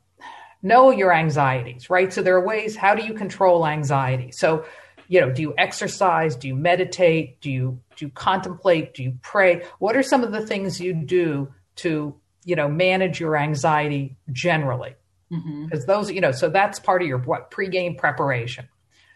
know 0.62 0.92
your 0.92 1.14
anxieties, 1.14 1.90
right? 1.90 2.12
So 2.12 2.22
there 2.22 2.36
are 2.36 2.46
ways. 2.46 2.76
How 2.76 2.96
do 2.96 3.06
you 3.06 3.14
control 3.14 3.66
anxiety? 3.66 4.32
So 4.32 4.66
you 5.10 5.20
know, 5.20 5.32
do 5.32 5.42
you 5.42 5.54
exercise? 5.58 6.36
Do 6.36 6.48
you 6.48 6.56
meditate? 6.56 7.42
Do 7.42 7.52
you 7.52 7.80
do 7.96 8.06
you 8.06 8.12
contemplate? 8.12 8.94
Do 8.94 9.04
you 9.04 9.18
pray? 9.22 9.64
What 9.80 9.96
are 9.96 10.04
some 10.04 10.24
of 10.24 10.32
the 10.32 10.46
things 10.46 10.80
you 10.80 10.94
do 10.94 11.54
to, 11.78 12.16
you 12.46 12.56
know, 12.56 12.68
manage 12.68 13.20
your 13.20 13.38
anxiety 13.38 14.18
generally. 14.32 14.96
Mm-hmm. 15.32 15.66
Because 15.66 15.86
those, 15.86 16.12
you 16.12 16.22
know, 16.22 16.32
so 16.32 16.50
that's 16.50 16.80
part 16.80 17.02
of 17.02 17.08
your 17.08 17.18
what 17.20 17.52
pregame 17.52 17.98
preparation. 17.98 18.68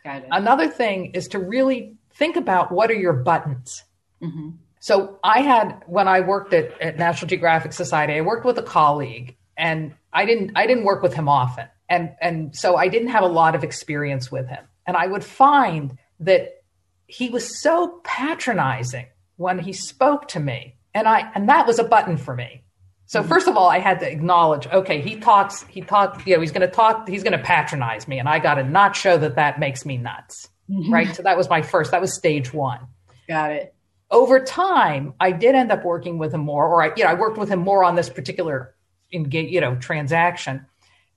Got 0.03 0.23
it. 0.23 0.29
Another 0.31 0.67
thing 0.67 1.11
is 1.13 1.27
to 1.29 1.39
really 1.39 1.95
think 2.13 2.35
about 2.35 2.71
what 2.71 2.89
are 2.89 2.95
your 2.95 3.13
buttons. 3.13 3.83
Mm-hmm. 4.21 4.49
So 4.79 5.19
I 5.23 5.41
had 5.41 5.83
when 5.87 6.07
I 6.07 6.21
worked 6.21 6.53
at, 6.53 6.79
at 6.81 6.97
National 6.97 7.27
Geographic 7.27 7.73
Society, 7.73 8.13
I 8.13 8.21
worked 8.21 8.45
with 8.45 8.57
a 8.57 8.63
colleague, 8.63 9.35
and 9.57 9.93
I 10.13 10.25
didn't 10.25 10.51
I 10.55 10.67
didn't 10.67 10.83
work 10.83 11.01
with 11.01 11.13
him 11.13 11.27
often, 11.27 11.67
and 11.89 12.15
and 12.21 12.55
so 12.55 12.75
I 12.75 12.87
didn't 12.87 13.09
have 13.09 13.23
a 13.23 13.27
lot 13.27 13.55
of 13.55 13.63
experience 13.63 14.31
with 14.31 14.47
him, 14.47 14.63
and 14.85 14.95
I 14.95 15.07
would 15.07 15.23
find 15.23 15.97
that 16.19 16.61
he 17.07 17.29
was 17.29 17.61
so 17.61 18.01
patronizing 18.03 19.07
when 19.37 19.59
he 19.59 19.73
spoke 19.73 20.27
to 20.29 20.39
me, 20.39 20.75
and 20.93 21.07
I 21.07 21.31
and 21.33 21.49
that 21.49 21.65
was 21.65 21.79
a 21.79 21.83
button 21.83 22.17
for 22.17 22.35
me. 22.35 22.63
So 23.07 23.21
mm-hmm. 23.21 23.29
first 23.29 23.47
of 23.47 23.55
all, 23.55 23.69
I 23.69 23.79
had 23.79 24.01
to 24.01 24.11
acknowledge, 24.11 24.67
okay, 24.67 25.01
he 25.01 25.15
talks, 25.15 25.63
he 25.63 25.81
talks, 25.81 26.25
you 26.27 26.35
know, 26.35 26.41
he's 26.41 26.51
going 26.51 26.67
to 26.67 26.73
talk, 26.73 27.07
he's 27.07 27.23
going 27.23 27.37
to 27.37 27.43
patronize 27.43 28.07
me, 28.07 28.19
and 28.19 28.27
I 28.27 28.39
got 28.39 28.55
to 28.55 28.63
not 28.63 28.95
show 28.95 29.17
that 29.17 29.35
that 29.35 29.59
makes 29.59 29.85
me 29.85 29.97
nuts, 29.97 30.49
mm-hmm. 30.69 30.93
right? 30.93 31.15
So 31.15 31.23
that 31.23 31.37
was 31.37 31.49
my 31.49 31.61
first, 31.61 31.91
that 31.91 32.01
was 32.01 32.13
stage 32.13 32.53
one. 32.53 32.79
Got 33.27 33.51
it. 33.53 33.73
Over 34.09 34.39
time, 34.39 35.13
I 35.19 35.31
did 35.31 35.55
end 35.55 35.71
up 35.71 35.83
working 35.83 36.17
with 36.17 36.33
him 36.33 36.41
more, 36.41 36.67
or 36.67 36.83
I, 36.83 36.91
you 36.95 37.03
know, 37.03 37.09
I 37.09 37.13
worked 37.13 37.37
with 37.37 37.49
him 37.49 37.59
more 37.59 37.83
on 37.83 37.95
this 37.95 38.09
particular, 38.09 38.73
engage, 39.11 39.51
you 39.51 39.61
know, 39.61 39.75
transaction, 39.75 40.65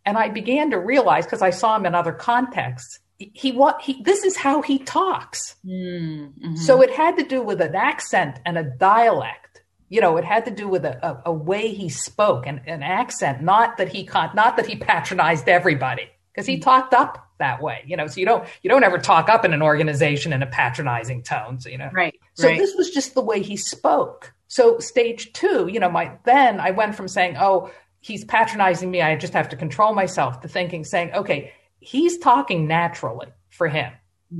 and 0.05 0.19
I 0.19 0.29
began 0.29 0.71
to 0.71 0.79
realize 0.79 1.25
because 1.25 1.43
I 1.43 1.51
saw 1.51 1.77
him 1.77 1.87
in 1.87 1.95
other 1.95 2.13
contexts, 2.13 3.01
he 3.19 3.53
what 3.53 3.83
he 3.83 4.03
this 4.03 4.25
is 4.25 4.37
how 4.37 4.63
he 4.63 4.79
talks. 4.79 5.57
Mm-hmm. 5.65 6.25
Mm-hmm. 6.25 6.57
So 6.57 6.83
it 6.83 6.91
had 6.91 7.19
to 7.19 7.25
do 7.25 7.43
with 7.43 7.61
an 7.61 7.75
accent 7.75 8.41
and 8.47 8.57
a 8.57 8.65
dialect. 8.65 9.63
You 9.89 10.01
know, 10.01 10.17
it 10.17 10.25
had 10.25 10.45
to 10.47 10.51
do 10.51 10.69
with 10.69 10.85
a, 10.85 11.05
a, 11.07 11.23
a 11.27 11.33
way 11.33 11.75
he 11.75 11.89
spoke 11.89 12.47
and 12.47 12.61
an 12.67 12.83
accent, 12.83 13.43
not 13.43 13.77
that 13.77 13.89
he 13.89 14.09
not 14.35 14.57
that 14.57 14.67
he 14.67 14.77
patronized 14.77 15.49
everybody 15.49 16.09
because 16.33 16.47
he 16.47 16.59
mm. 16.59 16.63
talked 16.63 16.95
up 16.95 17.30
that 17.41 17.61
way. 17.61 17.83
You 17.87 17.97
know, 17.97 18.07
so 18.07 18.21
you 18.21 18.27
don't 18.27 18.45
you 18.63 18.71
don't 18.71 18.85
ever 18.85 18.97
talk 18.99 19.29
up 19.29 19.45
in 19.45 19.53
an 19.53 19.61
organization 19.63 20.33
in 20.33 20.43
a 20.43 20.47
patronizing 20.47 21.23
tone. 21.23 21.59
So 21.61 21.69
you 21.69 21.77
know, 21.79 21.91
Right. 21.93 22.15
so 22.35 22.47
right. 22.49 22.59
this 22.59 22.75
was 22.77 22.91
just 22.91 23.15
the 23.15 23.21
way 23.21 23.43
he 23.43 23.57
spoke. 23.57 24.33
So 24.47 24.79
stage 24.79 25.33
two, 25.33 25.69
you 25.71 25.81
know, 25.81 25.91
my 25.91 26.13
then 26.25 26.61
I 26.61 26.71
went 26.71 26.95
from 26.95 27.09
saying, 27.09 27.37
"Oh, 27.39 27.71
he's 28.01 28.25
patronizing 28.25 28.91
me. 28.91 29.03
I 29.03 29.17
just 29.17 29.33
have 29.35 29.49
to 29.51 29.57
control 29.57 29.93
myself," 29.95 30.41
to 30.41 30.49
thinking, 30.49 30.85
saying, 30.85 31.13
"Okay, 31.15 31.53
he's 31.81 32.17
talking 32.19 32.67
naturally 32.67 33.29
for 33.49 33.69
him, 33.69 33.93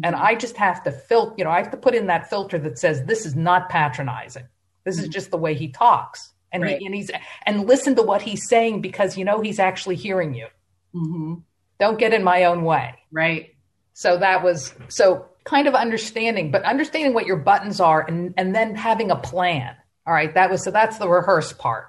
and 0.05 0.15
I 0.17 0.35
just 0.37 0.57
have 0.57 0.83
to 0.85 0.93
filter. 0.93 1.35
You 1.39 1.45
know, 1.45 1.51
I 1.51 1.59
have 1.59 1.71
to 1.73 1.77
put 1.77 1.95
in 1.95 2.07
that 2.07 2.31
filter 2.31 2.59
that 2.59 2.79
says 2.79 3.05
this 3.05 3.27
is 3.27 3.35
not 3.37 3.69
patronizing. 3.69 4.45
This 4.85 4.99
is 4.99 5.09
just 5.09 5.31
the 5.31 5.37
way 5.37 5.55
he 5.55 5.69
talks, 5.69 6.33
and 6.53 6.63
Right. 6.63 6.79
he, 6.79 6.87
and 6.87 6.95
he's 6.95 7.11
and 7.45 7.67
listen 7.69 7.95
to 7.97 8.03
what 8.03 8.23
he's 8.23 8.49
saying 8.49 8.81
because 8.81 9.17
you 9.19 9.25
know 9.25 9.41
he's 9.41 9.59
actually 9.61 9.97
hearing 9.97 10.35
you. 10.35 10.47
Mhm. 10.95 11.43
Don't 11.81 11.99
get 11.99 12.15
in 12.15 12.23
my 12.23 12.45
own 12.45 12.63
way." 12.63 12.95
Right. 13.11 13.57
So 13.95 14.19
that 14.19 14.45
was 14.45 14.73
so 14.89 15.27
kind 15.45 15.67
of 15.67 15.75
understanding, 15.75 16.53
but 16.53 16.63
understanding 16.63 17.13
what 17.13 17.27
your 17.27 17.39
buttons 17.39 17.81
are 17.81 18.05
and 18.07 18.33
and 18.37 18.55
then 18.55 18.77
having 18.77 19.11
a 19.11 19.17
plan. 19.17 19.75
All 20.07 20.15
right, 20.15 20.33
that 20.35 20.51
was 20.51 20.65
so 20.65 20.71
that's 20.71 20.99
the 20.99 21.09
rehearse 21.09 21.53
part. 21.53 21.87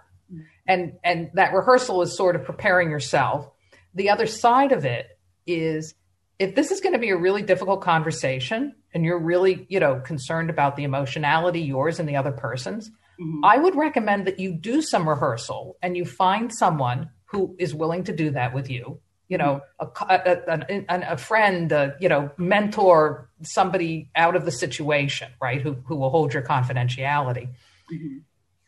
And 0.68 0.94
and 1.04 1.32
that 1.34 1.54
rehearsal 1.54 2.02
is 2.02 2.16
sort 2.16 2.36
of 2.36 2.44
preparing 2.44 2.90
yourself. 2.90 3.50
The 3.94 4.10
other 4.10 4.26
side 4.26 4.72
of 4.72 4.86
it 4.86 5.08
is 5.46 5.94
if 6.40 6.56
this 6.56 6.72
is 6.72 6.82
going 6.82 6.94
to 6.94 7.00
be 7.00 7.10
a 7.10 7.18
really 7.18 7.44
difficult 7.44 7.82
conversation 7.82 8.76
and 8.94 9.06
you're 9.06 9.20
really, 9.20 9.66
you 9.70 9.80
know, 9.80 10.00
concerned 10.00 10.50
about 10.50 10.76
the 10.76 10.84
emotionality 10.84 11.62
yours 11.62 12.00
and 12.00 12.10
the 12.10 12.16
other 12.16 12.32
person's, 12.32 12.90
mm-hmm. 12.90 13.44
I 13.44 13.58
would 13.58 13.76
recommend 13.76 14.26
that 14.28 14.40
you 14.40 14.54
do 14.54 14.82
some 14.82 15.08
rehearsal 15.08 15.78
and 15.82 15.96
you 15.96 16.04
find 16.04 16.54
someone 16.54 17.10
who 17.26 17.56
is 17.60 17.76
willing 17.76 18.06
to 18.06 18.16
do 18.16 18.32
that 18.32 18.54
with 18.54 18.70
you. 18.70 19.00
You 19.32 19.38
know, 19.38 19.62
a, 19.80 19.88
a, 20.10 20.66
a, 20.90 21.14
a 21.14 21.18
friend, 21.18 21.72
a, 21.72 21.96
you 22.02 22.10
know, 22.10 22.32
mentor, 22.38 23.30
somebody 23.44 24.10
out 24.14 24.36
of 24.36 24.44
the 24.44 24.52
situation, 24.52 25.30
right? 25.42 25.62
Who 25.62 25.74
who 25.86 25.96
will 25.96 26.10
hold 26.10 26.34
your 26.34 26.44
confidentiality. 26.44 27.48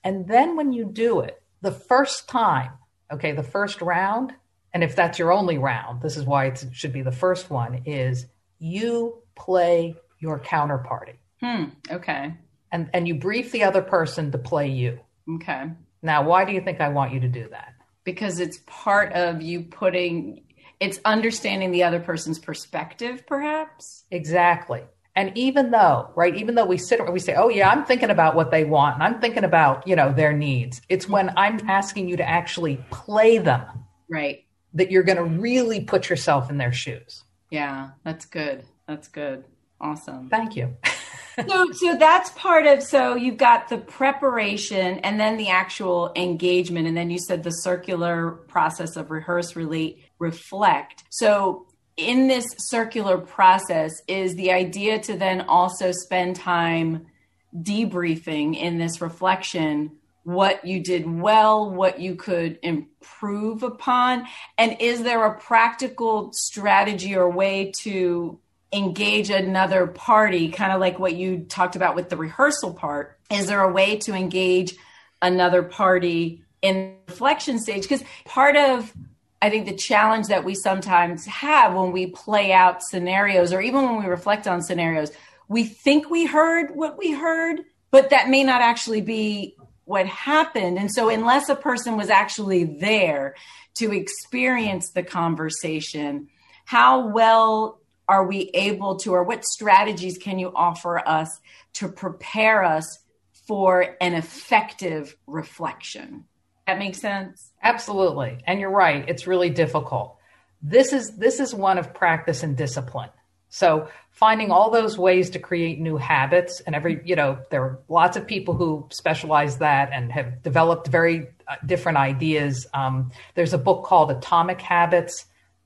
And 0.03 0.27
then 0.27 0.55
when 0.55 0.71
you 0.71 0.85
do 0.85 1.19
it, 1.19 1.41
the 1.61 1.71
first 1.71 2.29
time, 2.29 2.71
okay, 3.11 3.33
the 3.33 3.43
first 3.43 3.81
round, 3.81 4.33
and 4.73 4.83
if 4.83 4.95
that's 4.95 5.19
your 5.19 5.31
only 5.31 5.57
round, 5.57 6.01
this 6.01 6.15
is 6.17 6.23
why 6.23 6.45
it 6.45 6.63
should 6.71 6.93
be 6.93 7.01
the 7.01 7.11
first 7.11 7.49
one, 7.49 7.83
is 7.85 8.25
you 8.59 9.21
play 9.35 9.95
your 10.19 10.39
counterparty. 10.39 11.17
Hmm. 11.41 11.65
Okay. 11.91 12.33
And, 12.71 12.89
and 12.93 13.07
you 13.07 13.15
brief 13.15 13.51
the 13.51 13.63
other 13.63 13.81
person 13.81 14.31
to 14.31 14.37
play 14.37 14.69
you. 14.69 14.99
Okay. 15.35 15.71
Now, 16.01 16.23
why 16.23 16.45
do 16.45 16.53
you 16.53 16.61
think 16.61 16.79
I 16.79 16.89
want 16.89 17.13
you 17.13 17.19
to 17.19 17.27
do 17.27 17.49
that? 17.49 17.73
Because 18.03 18.39
it's 18.39 18.59
part 18.65 19.13
of 19.13 19.41
you 19.41 19.61
putting, 19.61 20.43
it's 20.83 20.99
understanding 21.05 21.71
the 21.71 21.83
other 21.83 22.01
person's 22.01 22.37
perspective, 22.39 23.25
perhaps. 23.25 24.03
Exactly. 24.11 24.83
And 25.15 25.31
even 25.37 25.71
though, 25.71 26.11
right, 26.13 26.35
even 26.35 26.55
though 26.55 26.65
we 26.65 26.77
sit 26.77 26.99
we 27.09 27.19
say, 27.19 27.35
oh, 27.35 27.47
yeah, 27.47 27.69
I'm 27.69 27.85
thinking 27.85 28.09
about 28.09 28.35
what 28.35 28.51
they 28.51 28.65
want 28.65 28.95
and 28.95 29.03
I'm 29.03 29.21
thinking 29.21 29.45
about, 29.45 29.87
you 29.87 29.95
know, 29.95 30.11
their 30.11 30.33
needs, 30.33 30.81
it's 30.89 31.07
when 31.07 31.31
I'm 31.37 31.69
asking 31.69 32.09
you 32.09 32.17
to 32.17 32.27
actually 32.27 32.83
play 32.91 33.37
them 33.37 33.65
Right. 34.09 34.43
that 34.73 34.91
you're 34.91 35.03
going 35.03 35.17
to 35.17 35.23
really 35.23 35.81
put 35.85 36.09
yourself 36.09 36.49
in 36.49 36.57
their 36.57 36.73
shoes. 36.73 37.23
Yeah. 37.49 37.91
That's 38.03 38.25
good. 38.25 38.65
That's 38.85 39.07
good. 39.07 39.45
Awesome. 39.79 40.29
Thank 40.29 40.57
you. 40.57 40.75
so 41.47 41.71
so 41.71 41.95
that's 41.97 42.29
part 42.31 42.65
of 42.65 42.83
so 42.83 43.15
you've 43.15 43.37
got 43.37 43.69
the 43.69 43.77
preparation 43.77 44.99
and 44.99 45.19
then 45.19 45.37
the 45.37 45.49
actual 45.49 46.11
engagement 46.15 46.87
and 46.87 46.95
then 46.95 47.09
you 47.09 47.17
said 47.17 47.43
the 47.43 47.51
circular 47.51 48.31
process 48.31 48.95
of 48.95 49.11
rehearse 49.11 49.55
relate 49.55 50.03
reflect. 50.19 51.03
So 51.09 51.67
in 51.97 52.27
this 52.27 52.45
circular 52.57 53.17
process 53.17 53.91
is 54.07 54.35
the 54.35 54.51
idea 54.51 54.99
to 54.99 55.17
then 55.17 55.41
also 55.41 55.91
spend 55.91 56.35
time 56.35 57.07
debriefing 57.55 58.57
in 58.57 58.77
this 58.77 59.01
reflection 59.01 59.91
what 60.23 60.65
you 60.65 60.81
did 60.81 61.05
well, 61.05 61.69
what 61.69 61.99
you 61.99 62.15
could 62.15 62.57
improve 62.63 63.61
upon, 63.61 64.25
and 64.57 64.77
is 64.79 65.03
there 65.03 65.25
a 65.25 65.37
practical 65.37 66.31
strategy 66.33 67.15
or 67.15 67.29
way 67.29 67.73
to 67.81 68.39
engage 68.73 69.29
another 69.29 69.87
party, 69.87 70.49
kind 70.49 70.71
of 70.71 70.79
like 70.79 70.99
what 70.99 71.15
you 71.15 71.45
talked 71.47 71.75
about 71.75 71.95
with 71.95 72.09
the 72.09 72.17
rehearsal 72.17 72.73
part? 72.73 73.19
Is 73.31 73.47
there 73.47 73.61
a 73.61 73.71
way 73.71 73.97
to 73.99 74.13
engage 74.13 74.75
another 75.21 75.63
party 75.63 76.43
in 76.61 76.95
the 77.05 77.11
reflection 77.11 77.59
stage? 77.59 77.83
Because 77.83 78.03
part 78.25 78.55
of 78.55 78.93
I 79.41 79.49
think 79.49 79.65
the 79.65 79.75
challenge 79.75 80.27
that 80.27 80.45
we 80.45 80.55
sometimes 80.55 81.25
have 81.25 81.73
when 81.73 81.91
we 81.91 82.07
play 82.07 82.53
out 82.53 82.81
scenarios 82.81 83.51
or 83.51 83.59
even 83.59 83.83
when 83.83 84.01
we 84.01 84.05
reflect 84.05 84.47
on 84.47 84.61
scenarios, 84.61 85.11
we 85.49 85.65
think 85.65 86.09
we 86.09 86.25
heard 86.25 86.73
what 86.73 86.97
we 86.97 87.11
heard, 87.11 87.59
but 87.91 88.11
that 88.11 88.29
may 88.29 88.45
not 88.45 88.61
actually 88.61 89.01
be 89.01 89.57
what 89.83 90.07
happened. 90.07 90.79
And 90.79 90.89
so, 90.89 91.09
unless 91.09 91.49
a 91.49 91.55
person 91.55 91.97
was 91.97 92.09
actually 92.09 92.63
there 92.63 93.35
to 93.75 93.91
experience 93.91 94.91
the 94.91 95.03
conversation, 95.03 96.29
how 96.63 97.07
well 97.07 97.81
are 98.07 98.25
we 98.25 98.49
able 98.53 98.97
to, 98.97 99.13
or 99.13 99.23
what 99.23 99.45
strategies 99.45 100.17
can 100.17 100.39
you 100.39 100.51
offer 100.53 100.99
us 101.07 101.39
to 101.73 101.87
prepare 101.87 102.63
us 102.63 102.99
for 103.47 103.95
an 104.01 104.13
effective 104.13 105.15
reflection? 105.27 106.25
That 106.67 106.79
makes 106.79 106.99
sense. 106.99 107.51
Absolutely. 107.61 108.37
And 108.45 108.59
you're 108.59 108.69
right. 108.69 109.07
It's 109.07 109.27
really 109.27 109.49
difficult. 109.49 110.17
This 110.61 110.93
is 110.93 111.17
this 111.17 111.41
is 111.41 111.53
one 111.53 111.77
of 111.77 111.93
practice 111.93 112.41
and 112.41 112.55
discipline. 112.55 113.09
So 113.49 113.89
finding 114.11 114.49
all 114.49 114.71
those 114.71 114.97
ways 114.97 115.31
to 115.31 115.39
create 115.39 115.79
new 115.79 115.97
habits 115.97 116.61
and 116.61 116.73
every, 116.73 117.01
you 117.05 117.15
know, 117.15 117.37
there 117.51 117.61
are 117.63 117.79
lots 117.87 118.17
of 118.17 118.25
people 118.25 118.55
who 118.55 118.87
specialize 118.89 119.57
that 119.57 119.91
and 119.91 120.11
have 120.11 120.41
developed 120.41 120.87
very 120.87 121.27
uh, 121.47 121.55
different 121.65 121.97
ideas. 121.97 122.65
Um, 122.73 123.11
there's 123.35 123.53
a 123.53 123.59
book 123.59 123.85
called 123.85 124.09
Atomic 124.09 124.59
Habits, 124.61 125.25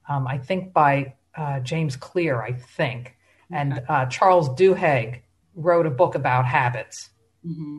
um, 0.10 0.27
I 0.27 0.38
think 0.38 0.74
by 0.74 1.13
uh, 1.38 1.60
James 1.60 1.96
Clear, 1.96 2.41
I 2.41 2.53
think. 2.53 3.15
And 3.51 3.82
uh, 3.88 4.08
Charles 4.08 4.50
Duhigg 4.50 5.22
wrote 5.56 5.86
a 5.86 5.89
book 5.89 6.15
about 6.15 6.46
habits. 6.46 7.10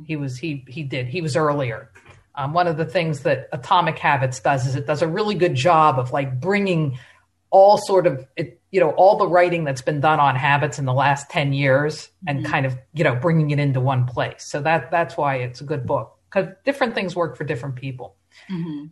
He 0.07 0.17
was 0.17 0.39
he 0.39 0.65
he 0.69 0.83
did 0.83 1.09
he 1.09 1.21
was 1.21 1.37
earlier. 1.37 1.91
Um, 2.35 2.53
one 2.53 2.69
of 2.69 2.77
the 2.77 2.85
things 2.85 3.21
that 3.21 3.49
Atomic 3.53 3.99
Habits 3.99 4.41
does 4.41 4.67
is 4.67 4.77
it 4.77 4.87
does 4.87 5.03
a 5.03 5.09
really 5.09 5.35
good 5.35 5.55
job 5.55 5.99
of 5.99 6.13
like 6.13 6.41
bringing 6.41 6.99
all 7.51 7.79
sort 7.79 8.07
of 8.07 8.27
it, 8.37 8.61
you 8.71 8.81
know 8.81 8.91
all 8.91 9.17
the 9.17 9.27
writing 9.27 9.65
that's 9.65 9.83
been 9.83 10.01
done 10.01 10.21
on 10.21 10.37
habits 10.37 10.79
in 10.79 10.85
the 10.85 10.93
last 10.93 11.31
10 11.31 11.53
years 11.53 12.11
and 12.27 12.45
kind 12.45 12.67
of 12.67 12.77
you 12.93 13.05
know 13.05 13.15
bringing 13.15 13.51
it 13.51 13.59
into 13.59 13.81
one 13.81 14.07
place 14.07 14.45
so 14.47 14.61
that 14.61 14.91
that's 14.91 15.17
why 15.17 15.37
it's 15.37 15.61
a 15.61 15.65
good 15.65 15.87
book 15.87 16.17
because 16.31 16.49
different 16.65 16.95
things 16.95 17.17
work 17.17 17.37
for 17.37 17.45
different 17.45 17.77
people 17.77 18.17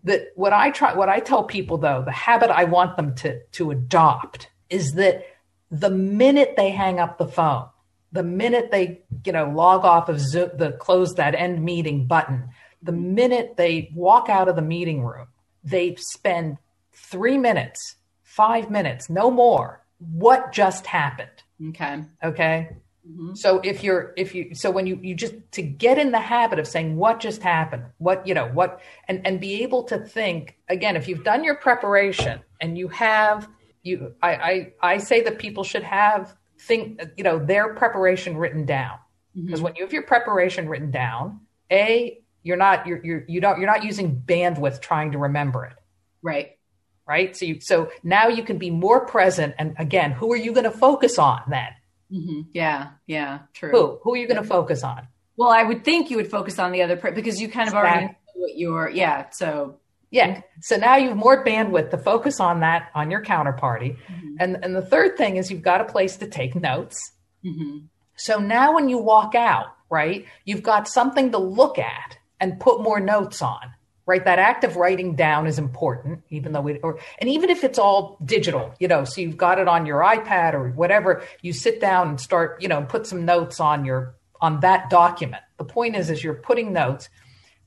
that 0.05 0.29
what 0.37 0.53
i 0.53 0.71
try 0.71 0.95
what 0.95 1.09
i 1.09 1.21
tell 1.21 1.45
people 1.45 1.77
though 1.77 2.03
the 2.05 2.13
habit 2.13 2.51
i 2.51 2.65
want 2.65 2.97
them 2.97 3.15
to 3.15 3.39
to 3.53 3.71
adopt 3.71 4.49
is 4.71 4.95
that 4.95 5.25
the 5.71 5.91
minute 5.91 6.55
they 6.57 6.71
hang 6.71 6.99
up 6.99 7.19
the 7.19 7.29
phone 7.29 7.67
the 8.13 8.23
minute 8.23 8.71
they 8.71 9.03
you 9.25 9.33
know 9.33 9.51
log 9.51 9.85
off 9.85 10.09
of 10.09 10.21
Zoom, 10.21 10.51
the 10.57 10.73
close 10.73 11.15
that 11.15 11.35
end 11.35 11.63
meeting 11.63 12.07
button 12.07 12.49
the 12.87 12.93
minute 12.93 13.55
they 13.57 13.91
walk 13.95 14.29
out 14.29 14.49
of 14.49 14.57
the 14.57 14.63
meeting 14.63 15.03
room, 15.05 15.27
they 15.65 15.97
spend 15.97 16.59
three 16.93 17.37
minutes, 17.37 17.97
five 18.23 18.71
minutes, 18.71 19.11
no 19.11 19.31
more. 19.31 19.85
What 19.99 20.53
just 20.53 20.87
happened? 20.87 21.43
Okay. 21.69 22.05
Okay. 22.23 22.69
Mm-hmm. 23.09 23.35
So 23.35 23.61
if 23.61 23.83
you're 23.83 24.13
if 24.17 24.35
you 24.35 24.55
so 24.55 24.71
when 24.71 24.87
you 24.87 24.99
you 25.03 25.15
just 25.15 25.35
to 25.53 25.63
get 25.63 25.99
in 25.99 26.11
the 26.11 26.21
habit 26.21 26.59
of 26.59 26.67
saying 26.67 26.97
what 26.97 27.21
just 27.21 27.43
happened, 27.43 27.85
what 27.99 28.27
you 28.27 28.35
know, 28.35 28.49
what 28.49 28.81
and 29.09 29.27
and 29.27 29.41
be 29.41 29.63
able 29.63 29.85
to 29.85 29.99
think 29.99 30.57
again, 30.69 30.97
if 30.97 31.09
you've 31.09 31.25
done 31.25 31.45
your 31.45 31.55
preparation 31.57 32.41
and 32.61 32.77
you 32.77 32.89
have 32.89 33.49
you 33.87 34.15
I 34.23 34.35
I, 34.35 34.73
I 34.83 34.99
say 34.99 35.23
that 35.23 35.39
people 35.39 35.65
should 35.65 35.83
have 35.83 36.37
think 36.61 37.01
you 37.17 37.25
know 37.25 37.39
their 37.39 37.75
preparation 37.75 38.37
written 38.37 38.67
down 38.67 38.99
because 39.35 39.59
mm-hmm. 39.59 39.65
when 39.65 39.77
you 39.77 39.85
have 39.85 39.93
your 39.93 40.03
preparation 40.03 40.69
written 40.69 40.91
down, 40.91 41.41
a 41.71 42.21
you're 42.43 42.57
not 42.57 42.87
you're 42.87 43.05
you're 43.05 43.25
you 43.29 43.41
don't 43.41 43.59
you're 43.59 43.71
not 43.71 43.85
using 43.85 44.23
bandwidth 44.25 44.81
trying 44.81 45.13
to 45.13 45.19
remember 45.19 45.65
it. 45.65 45.75
Right. 46.23 46.53
Right. 47.07 47.37
So 47.37 47.45
you 47.45 47.61
so 47.61 47.91
now 48.03 48.29
you 48.29 48.43
can 48.43 48.59
be 48.59 48.71
more 48.71 49.07
present 49.07 49.55
and 49.59 49.75
again, 49.79 50.13
who 50.13 50.33
are 50.33 50.37
you 50.37 50.53
going 50.53 50.65
to 50.65 50.71
focus 50.71 51.19
on 51.19 51.43
then? 51.49 51.69
Mm-hmm. 52.13 52.41
Yeah, 52.53 52.91
yeah, 53.07 53.41
true. 53.53 53.71
Who? 53.71 53.99
Who 54.03 54.15
are 54.15 54.17
you 54.17 54.29
going 54.29 54.41
to 54.41 54.49
focus 54.49 54.85
on? 54.85 55.09
Well, 55.37 55.51
I 55.51 55.65
would 55.65 55.85
think 55.85 56.11
you 56.11 56.17
would 56.17 56.31
focus 56.31 56.59
on 56.59 56.73
the 56.73 56.83
other 56.83 56.97
part 56.97 57.15
because 57.15 57.41
you 57.41 57.49
kind 57.49 57.69
of 57.69 57.75
already 57.75 58.07
know 58.07 58.15
what 58.35 58.57
you're. 58.57 58.89
Yeah, 58.89 59.31
so 59.31 59.81
yeah. 60.11 60.43
So 60.61 60.77
now 60.77 60.97
you 60.97 61.09
have 61.09 61.17
more 61.17 61.45
bandwidth 61.45 61.91
to 61.91 61.99
focus 61.99 62.41
on 62.41 62.61
that 62.61 62.91
on 62.95 63.11
your 63.11 63.23
counterparty, 63.23 63.97
mm-hmm. 63.97 64.37
and 64.39 64.59
and 64.63 64.75
the 64.75 64.83
third 64.83 65.17
thing 65.17 65.37
is 65.37 65.51
you've 65.51 65.63
got 65.63 65.81
a 65.81 65.85
place 65.85 66.17
to 66.17 66.27
take 66.27 66.55
notes. 66.55 67.13
Mm-hmm. 67.45 67.87
So 68.17 68.39
now 68.39 68.75
when 68.75 68.89
you 68.89 68.99
walk 68.99 69.35
out, 69.35 69.67
right, 69.91 70.25
you've 70.45 70.63
got 70.63 70.89
something 70.89 71.33
to 71.33 71.39
look 71.39 71.79
at 71.79 72.19
and 72.41 72.61
put 72.61 72.83
more 72.83 73.01
notes 73.01 73.43
on 73.43 73.61
right 74.07 74.25
that 74.25 74.39
act 74.39 74.65
of 74.65 74.77
writing 74.77 75.17
down 75.17 75.47
is 75.47 75.59
important 75.59 76.23
even 76.31 76.53
though 76.53 76.61
we 76.61 76.79
or 76.79 76.99
and 77.19 77.29
even 77.29 77.51
if 77.51 77.65
it's 77.65 77.79
all 77.79 78.19
digital 78.25 78.73
you 78.79 78.89
know 78.89 79.05
so 79.05 79.21
you've 79.21 79.37
got 79.37 79.59
it 79.59 79.69
on 79.69 79.85
your 79.85 80.01
ipad 80.01 80.55
or 80.55 80.71
whatever 80.71 81.23
you 81.43 81.53
sit 81.53 81.81
down 81.81 82.09
and 82.09 82.21
start 82.21 82.61
you 82.63 82.69
know 82.69 82.83
put 82.83 83.07
some 83.07 83.25
notes 83.25 83.61
on 83.61 83.85
your 83.85 84.15
on 84.41 84.61
that 84.61 84.89
document 84.89 85.43
the 85.59 85.65
point 85.65 85.97
is 85.97 86.09
is 86.09 86.23
you're 86.23 86.35
putting 86.35 86.73
notes 86.73 87.09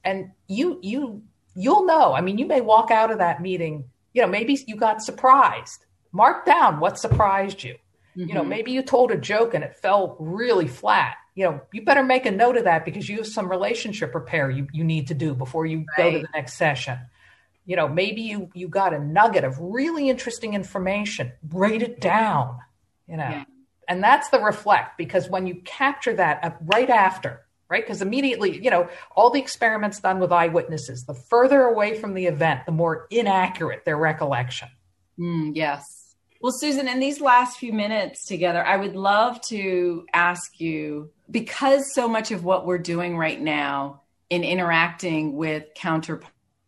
and 0.03 0.31
you 0.47 0.79
you 0.81 1.21
you'll 1.59 1.85
know 1.85 2.13
i 2.13 2.21
mean 2.21 2.37
you 2.37 2.45
may 2.45 2.61
walk 2.61 2.91
out 2.91 3.11
of 3.11 3.17
that 3.17 3.41
meeting 3.41 3.83
you 4.13 4.21
know 4.21 4.27
maybe 4.27 4.57
you 4.67 4.75
got 4.75 5.01
surprised 5.01 5.85
mark 6.11 6.45
down 6.45 6.79
what 6.79 6.97
surprised 6.97 7.63
you 7.63 7.73
mm-hmm. 7.73 8.27
you 8.27 8.33
know 8.33 8.41
mm-hmm. 8.41 8.49
maybe 8.49 8.71
you 8.71 8.81
told 8.81 9.11
a 9.11 9.17
joke 9.17 9.53
and 9.53 9.63
it 9.63 9.75
fell 9.75 10.15
really 10.19 10.67
flat 10.67 11.15
you 11.39 11.45
know, 11.45 11.61
you 11.71 11.83
better 11.83 12.03
make 12.03 12.25
a 12.25 12.31
note 12.31 12.57
of 12.57 12.65
that 12.65 12.83
because 12.83 13.07
you 13.07 13.15
have 13.15 13.27
some 13.27 13.49
relationship 13.49 14.13
repair 14.13 14.49
you, 14.49 14.67
you 14.73 14.83
need 14.83 15.07
to 15.07 15.13
do 15.13 15.33
before 15.33 15.65
you 15.65 15.85
right. 15.97 15.97
go 15.97 16.11
to 16.11 16.19
the 16.19 16.27
next 16.33 16.55
session. 16.55 16.99
You 17.65 17.77
know, 17.77 17.87
maybe 17.87 18.23
you 18.23 18.49
you 18.53 18.67
got 18.67 18.93
a 18.93 18.99
nugget 18.99 19.45
of 19.45 19.57
really 19.57 20.09
interesting 20.09 20.53
information. 20.53 21.31
Write 21.49 21.81
it 21.81 22.01
down. 22.01 22.57
You 23.07 23.15
know, 23.15 23.29
yeah. 23.29 23.43
and 23.87 24.03
that's 24.03 24.27
the 24.27 24.41
reflect 24.41 24.97
because 24.97 25.29
when 25.29 25.47
you 25.47 25.61
capture 25.63 26.13
that 26.13 26.57
right 26.65 26.89
after, 26.89 27.45
right? 27.69 27.83
Because 27.83 28.01
immediately, 28.01 28.61
you 28.63 28.71
know, 28.71 28.89
all 29.15 29.29
the 29.29 29.39
experiments 29.39 29.99
done 29.99 30.19
with 30.19 30.31
eyewitnesses, 30.31 31.05
the 31.05 31.13
further 31.13 31.61
away 31.61 31.99
from 31.99 32.13
the 32.13 32.25
event, 32.25 32.65
the 32.65 32.71
more 32.71 33.07
inaccurate 33.11 33.85
their 33.85 33.97
recollection. 33.97 34.69
Mm, 35.19 35.55
yes. 35.55 36.15
Well, 36.41 36.53
Susan, 36.53 36.87
in 36.87 36.99
these 36.99 37.19
last 37.19 37.57
few 37.57 37.73
minutes 37.73 38.25
together, 38.25 38.65
I 38.65 38.77
would 38.77 38.95
love 38.95 39.41
to 39.47 40.05
ask 40.13 40.59
you 40.59 41.11
because 41.29 41.93
so 41.93 42.07
much 42.07 42.31
of 42.31 42.43
what 42.43 42.65
we're 42.65 42.77
doing 42.77 43.17
right 43.17 43.39
now 43.39 44.03
in 44.29 44.43
interacting 44.43 45.35
with 45.35 45.65
counter 45.75 46.21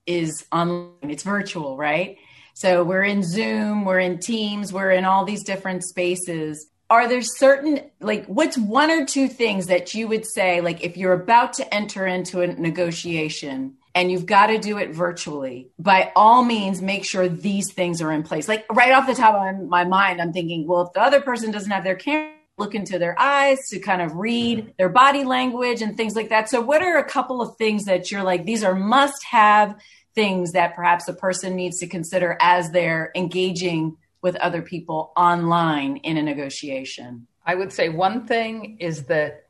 is 0.06 0.46
online, 0.52 0.92
it's 1.04 1.24
virtual, 1.24 1.78
right? 1.78 2.18
So 2.54 2.84
we're 2.84 3.04
in 3.04 3.24
Zoom, 3.24 3.86
we're 3.86 4.00
in 4.00 4.20
Teams, 4.20 4.74
we're 4.74 4.92
in 4.92 5.06
all 5.06 5.24
these 5.24 5.44
different 5.44 5.84
spaces. 5.84 6.68
Are 6.92 7.08
there 7.08 7.22
certain, 7.22 7.80
like, 8.02 8.26
what's 8.26 8.58
one 8.58 8.92
or 8.92 9.06
two 9.06 9.30
things 9.30 9.68
that 9.68 9.96
you 9.96 10.10
would 10.10 10.26
say, 10.26 10.60
like, 10.60 10.84
if 10.84 10.98
you're 10.98 11.14
about 11.14 11.54
to 11.54 11.74
enter 11.74 12.06
into 12.06 12.42
a 12.42 12.48
negotiation, 12.48 13.78
and 13.96 14.12
you've 14.12 14.26
got 14.26 14.48
to 14.48 14.58
do 14.58 14.78
it 14.78 14.94
virtually, 14.94 15.70
by 15.80 16.12
all 16.16 16.44
means, 16.44 16.82
make 16.82 17.06
sure 17.06 17.28
these 17.28 17.72
things 17.74 18.02
are 18.02 18.12
in 18.12 18.24
place. 18.24 18.48
Like 18.48 18.66
right 18.72 18.92
off 18.92 19.08
the 19.08 19.16
top 19.16 19.36
of 19.36 19.68
my 19.68 19.84
mind, 19.86 20.22
I'm 20.22 20.34
thinking, 20.34 20.68
well, 20.68 20.82
if 20.88 20.94
the 20.94 21.02
other 21.02 21.22
person 21.22 21.52
doesn't 21.52 21.72
have 21.72 21.84
their 21.84 21.96
camera, 21.96 22.34
look 22.58 22.76
into 22.76 23.00
their 23.00 23.20
eyes 23.20 23.58
to 23.70 23.80
kind 23.80 24.02
of 24.02 24.16
read 24.16 24.60
mm-hmm. 24.60 24.70
their 24.78 24.90
body 24.90 25.24
language 25.24 25.82
and 25.82 25.98
things 25.98 26.16
like 26.16 26.30
that. 26.30 26.50
So, 26.50 26.62
what 26.62 26.82
are 26.82 26.98
a 26.98 27.04
couple 27.04 27.42
of 27.42 27.58
things 27.58 27.86
that 27.86 28.12
you're 28.12 28.24
like, 28.24 28.46
these 28.46 28.64
are 28.64 28.76
must 28.76 29.24
have 29.26 29.76
things 30.14 30.52
that 30.52 30.76
perhaps 30.76 31.08
a 31.08 31.14
person 31.14 31.56
needs 31.56 31.80
to 31.80 31.88
consider 31.88 32.38
as 32.40 32.72
they're 32.72 33.12
engaging 33.16 33.98
with 34.22 34.36
other 34.38 34.62
people 34.62 35.12
online 35.16 35.98
in 35.98 36.18
a 36.18 36.24
negotiation? 36.24 37.28
I 37.46 37.56
would 37.56 37.74
say 37.74 37.90
one 37.90 38.28
thing 38.28 38.78
is 38.80 39.06
that 39.06 39.48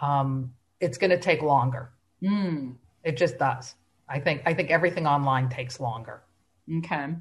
um, 0.00 0.54
it's 0.80 0.98
going 0.98 1.10
to 1.10 1.18
take 1.18 1.42
longer. 1.42 1.90
Mm. 2.22 2.76
It 3.02 3.16
just 3.16 3.38
does. 3.38 3.74
I 4.08 4.20
think 4.20 4.42
I 4.46 4.54
think 4.54 4.70
everything 4.70 5.06
online 5.06 5.48
takes 5.48 5.80
longer. 5.80 6.22
Okay. 6.78 7.14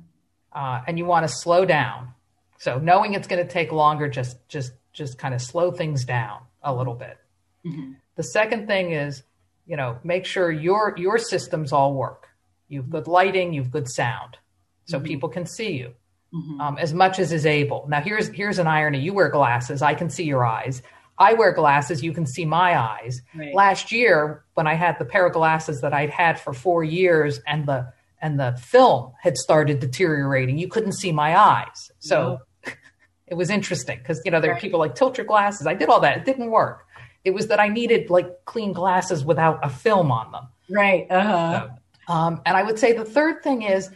Uh, 0.51 0.81
and 0.87 0.97
you 0.97 1.05
want 1.05 1.27
to 1.27 1.33
slow 1.33 1.65
down. 1.65 2.13
So 2.57 2.77
knowing 2.77 3.13
it's 3.13 3.27
going 3.27 3.45
to 3.45 3.51
take 3.51 3.71
longer, 3.71 4.07
just 4.07 4.37
just 4.47 4.73
just 4.93 5.17
kind 5.17 5.33
of 5.33 5.41
slow 5.41 5.71
things 5.71 6.05
down 6.05 6.41
a 6.61 6.73
little 6.73 6.93
bit. 6.93 7.17
Mm-hmm. 7.65 7.93
The 8.15 8.23
second 8.23 8.67
thing 8.67 8.91
is, 8.91 9.23
you 9.65 9.75
know, 9.75 9.97
make 10.03 10.25
sure 10.25 10.51
your 10.51 10.93
your 10.97 11.17
systems 11.17 11.73
all 11.73 11.93
work. 11.93 12.29
You've 12.69 12.89
good 12.89 13.07
lighting, 13.07 13.53
you've 13.53 13.71
good 13.71 13.89
sound, 13.89 14.37
so 14.85 14.97
mm-hmm. 14.97 15.07
people 15.07 15.29
can 15.29 15.45
see 15.45 15.73
you 15.73 15.93
mm-hmm. 16.33 16.59
um, 16.59 16.77
as 16.77 16.93
much 16.93 17.19
as 17.19 17.31
is 17.31 17.45
able. 17.45 17.85
Now 17.87 18.01
here's 18.01 18.27
here's 18.29 18.59
an 18.59 18.67
irony: 18.67 18.99
you 18.99 19.13
wear 19.13 19.29
glasses, 19.29 19.81
I 19.81 19.93
can 19.93 20.09
see 20.09 20.23
your 20.23 20.45
eyes. 20.45 20.81
I 21.17 21.33
wear 21.33 21.51
glasses, 21.51 22.03
you 22.03 22.11
can 22.11 22.25
see 22.25 22.43
my 22.45 22.77
eyes. 22.77 23.21
Right. 23.35 23.53
Last 23.53 23.91
year, 23.91 24.43
when 24.55 24.65
I 24.65 24.73
had 24.73 24.97
the 24.97 25.05
pair 25.05 25.27
of 25.27 25.33
glasses 25.33 25.81
that 25.81 25.93
I'd 25.93 26.09
had 26.09 26.39
for 26.39 26.53
four 26.53 26.83
years 26.83 27.39
and 27.45 27.67
the 27.67 27.93
and 28.21 28.39
the 28.39 28.57
film 28.59 29.11
had 29.21 29.37
started 29.37 29.79
deteriorating, 29.79 30.57
you 30.57 30.67
couldn't 30.67 30.93
see 30.93 31.11
my 31.11 31.37
eyes. 31.37 31.91
So 31.99 32.39
no. 32.65 32.73
it 33.27 33.35
was 33.35 33.49
interesting 33.49 33.99
because 33.99 34.21
you 34.25 34.31
know 34.31 34.41
there 34.41 34.51
right. 34.51 34.57
are 34.57 34.61
people 34.61 34.79
like 34.79 34.95
tilt 34.95 35.17
your 35.17 35.27
glasses. 35.27 35.67
I 35.67 35.75
did 35.75 35.89
all 35.89 35.99
that. 35.99 36.17
It 36.17 36.25
didn't 36.25 36.49
work. 36.49 36.87
It 37.23 37.31
was 37.31 37.47
that 37.47 37.59
I 37.59 37.67
needed 37.67 38.09
like 38.09 38.45
clean 38.45 38.73
glasses 38.73 39.23
without 39.23 39.59
a 39.63 39.69
film 39.69 40.11
on 40.11 40.31
them. 40.31 40.47
Right. 40.69 41.07
Uh-huh. 41.09 41.69
So, 42.07 42.13
um, 42.13 42.41
and 42.45 42.57
I 42.57 42.63
would 42.63 42.79
say 42.79 42.93
the 42.93 43.05
third 43.05 43.43
thing 43.43 43.61
is, 43.61 43.89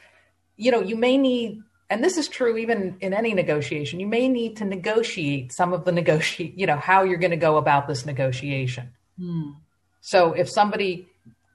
you 0.56 0.71
know, 0.71 0.82
you 0.82 0.95
may 0.95 1.17
need 1.17 1.62
and 1.89 2.04
this 2.04 2.17
is 2.17 2.28
true 2.28 2.58
even 2.58 2.97
in 3.00 3.13
any 3.13 3.34
negotiation. 3.34 4.00
You 4.00 4.08
may 4.08 4.28
need 4.28 4.58
to 4.58 4.65
negotiate 4.65 5.52
some 5.52 5.73
of 5.73 5.86
the 5.86 5.91
negotiate 5.91 6.58
you 6.58 6.65
know 6.65 6.78
how 6.78 7.04
you're 7.04 7.17
going 7.17 7.32
to 7.32 7.38
go 7.38 7.58
about 7.58 7.88
this 7.88 8.06
negotiation. 8.06 8.91
Hmm. 9.19 9.52
so 10.00 10.34
if 10.34 10.47
somebody 10.47 11.08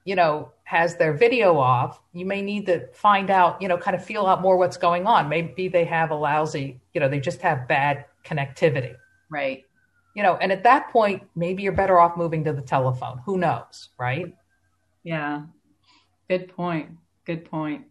you 0.03 0.15
know 0.15 0.51
has 0.65 0.97
their 0.97 1.13
video 1.13 1.57
off 1.57 2.01
you 2.11 2.25
may 2.25 2.41
need 2.41 2.65
to 2.65 2.87
find 2.87 3.29
out 3.29 3.61
you 3.61 3.69
know 3.69 3.77
kind 3.77 3.95
of 3.95 4.03
feel 4.03 4.25
out 4.25 4.41
more 4.41 4.57
what's 4.57 4.77
going 4.77 5.07
on. 5.07 5.29
Maybe 5.29 5.67
they 5.67 5.85
have 5.85 6.11
a 6.11 6.15
lousy 6.15 6.81
you 6.93 6.99
know 6.99 7.09
they 7.09 7.19
just 7.19 7.41
have 7.41 7.67
bad 7.67 8.05
connectivity. 8.25 8.95
Right. 9.29 9.65
You 10.15 10.23
know 10.23 10.35
and 10.35 10.51
at 10.51 10.63
that 10.63 10.89
point 10.91 11.23
maybe 11.35 11.63
you're 11.63 11.71
better 11.71 11.99
off 11.99 12.17
moving 12.17 12.43
to 12.45 12.53
the 12.53 12.61
telephone. 12.61 13.19
Who 13.25 13.37
knows 13.37 13.89
right? 13.97 14.35
Yeah. 15.03 15.43
Good 16.27 16.49
point. 16.55 16.91
Good 17.25 17.45
point 17.45 17.85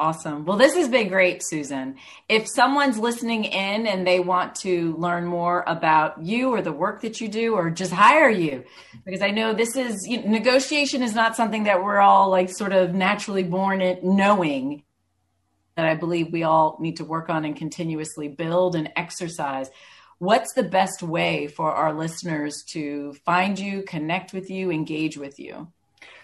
Awesome. 0.00 0.44
Well, 0.44 0.56
this 0.56 0.76
has 0.76 0.88
been 0.88 1.08
great, 1.08 1.42
Susan. 1.44 1.96
If 2.28 2.46
someone's 2.48 2.98
listening 2.98 3.44
in 3.44 3.84
and 3.84 4.06
they 4.06 4.20
want 4.20 4.54
to 4.56 4.94
learn 4.96 5.24
more 5.24 5.64
about 5.66 6.22
you 6.22 6.50
or 6.50 6.62
the 6.62 6.72
work 6.72 7.00
that 7.02 7.20
you 7.20 7.26
do 7.26 7.54
or 7.54 7.68
just 7.68 7.90
hire 7.90 8.30
you, 8.30 8.62
because 9.04 9.22
I 9.22 9.30
know 9.30 9.52
this 9.52 9.74
is 9.74 10.06
you 10.06 10.22
know, 10.22 10.30
negotiation 10.30 11.02
is 11.02 11.16
not 11.16 11.34
something 11.34 11.64
that 11.64 11.82
we're 11.82 11.98
all 11.98 12.30
like 12.30 12.48
sort 12.48 12.72
of 12.72 12.94
naturally 12.94 13.42
born 13.42 13.82
at 13.82 14.04
knowing 14.04 14.84
that 15.74 15.86
I 15.86 15.96
believe 15.96 16.32
we 16.32 16.44
all 16.44 16.76
need 16.80 16.98
to 16.98 17.04
work 17.04 17.28
on 17.28 17.44
and 17.44 17.56
continuously 17.56 18.28
build 18.28 18.76
and 18.76 18.92
exercise. 18.94 19.68
What's 20.18 20.52
the 20.54 20.62
best 20.62 21.02
way 21.02 21.48
for 21.48 21.72
our 21.72 21.92
listeners 21.92 22.62
to 22.68 23.14
find 23.24 23.58
you, 23.58 23.82
connect 23.82 24.32
with 24.32 24.48
you, 24.48 24.70
engage 24.70 25.18
with 25.18 25.40
you? 25.40 25.72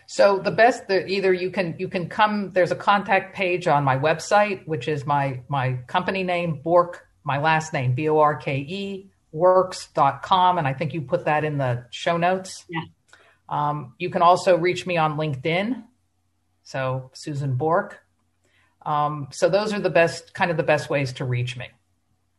So 0.06 0.38
the 0.38 0.50
best, 0.50 0.88
the, 0.88 1.06
either 1.06 1.32
you 1.32 1.50
can 1.50 1.76
you 1.78 1.88
can 1.88 2.08
come. 2.08 2.52
There's 2.52 2.70
a 2.70 2.76
contact 2.76 3.34
page 3.34 3.66
on 3.66 3.84
my 3.84 3.96
website, 3.96 4.66
which 4.66 4.88
is 4.88 5.06
my 5.06 5.40
my 5.48 5.78
company 5.86 6.22
name 6.22 6.60
Borke 6.64 6.96
my 7.24 7.38
last 7.38 7.72
name 7.72 7.94
B 7.94 8.08
O 8.08 8.18
R 8.18 8.36
K 8.36 8.58
E 8.58 9.10
works.com, 9.32 10.58
and 10.58 10.66
I 10.66 10.72
think 10.72 10.94
you 10.94 11.02
put 11.02 11.24
that 11.24 11.44
in 11.44 11.58
the 11.58 11.86
show 11.90 12.16
notes. 12.16 12.64
Yeah. 12.68 12.82
Um, 13.48 13.94
you 13.98 14.08
can 14.08 14.22
also 14.22 14.56
reach 14.56 14.86
me 14.86 14.96
on 14.96 15.18
LinkedIn. 15.18 15.82
So 16.62 17.10
Susan 17.12 17.58
Borke. 17.58 17.94
Um, 18.86 19.28
so 19.32 19.48
those 19.48 19.72
are 19.72 19.80
the 19.80 19.90
best 19.90 20.34
kind 20.34 20.50
of 20.50 20.56
the 20.56 20.62
best 20.62 20.88
ways 20.88 21.12
to 21.14 21.24
reach 21.24 21.56
me. 21.56 21.66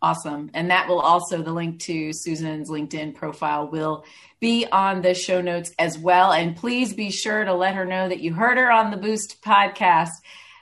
Awesome. 0.05 0.51
And 0.53 0.69
that 0.69 0.87
will 0.87 0.99
also, 0.99 1.41
the 1.41 1.51
link 1.51 1.79
to 1.79 2.13
Susan's 2.13 2.69
LinkedIn 2.69 3.15
profile 3.15 3.67
will 3.67 4.05
be 4.39 4.67
on 4.71 5.01
the 5.01 5.15
show 5.15 5.41
notes 5.41 5.73
as 5.79 5.97
well. 5.97 6.31
And 6.31 6.55
please 6.55 6.93
be 6.93 7.09
sure 7.09 7.43
to 7.43 7.55
let 7.55 7.73
her 7.73 7.85
know 7.85 8.07
that 8.07 8.19
you 8.19 8.31
heard 8.31 8.59
her 8.59 8.71
on 8.71 8.91
the 8.91 8.97
Boost 8.97 9.41
podcast. 9.41 10.11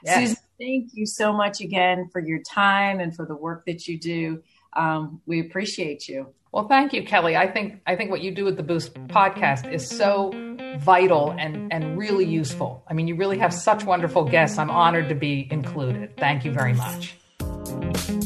Yes. 0.02 0.16
Susan, 0.16 0.36
thank 0.58 0.92
you 0.94 1.04
so 1.04 1.30
much 1.30 1.60
again 1.60 2.08
for 2.10 2.20
your 2.20 2.40
time 2.40 3.00
and 3.00 3.14
for 3.14 3.26
the 3.26 3.36
work 3.36 3.66
that 3.66 3.86
you 3.86 4.00
do. 4.00 4.42
Um, 4.72 5.20
we 5.26 5.40
appreciate 5.40 6.08
you. 6.08 6.28
Well, 6.50 6.66
thank 6.66 6.94
you, 6.94 7.04
Kelly. 7.04 7.36
I 7.36 7.46
think 7.46 7.82
I 7.86 7.96
think 7.96 8.10
what 8.10 8.22
you 8.22 8.34
do 8.34 8.46
with 8.46 8.56
the 8.56 8.62
Boost 8.62 8.94
podcast 9.08 9.70
is 9.70 9.86
so 9.86 10.32
vital 10.78 11.34
and 11.38 11.70
and 11.70 11.98
really 11.98 12.24
useful. 12.24 12.82
I 12.88 12.94
mean, 12.94 13.08
you 13.08 13.16
really 13.16 13.38
have 13.40 13.52
such 13.52 13.84
wonderful 13.84 14.24
guests. 14.24 14.56
I'm 14.56 14.70
honored 14.70 15.10
to 15.10 15.14
be 15.14 15.46
included. 15.50 16.16
Thank 16.16 16.46
you 16.46 16.52
very 16.52 16.72
much. 16.72 17.16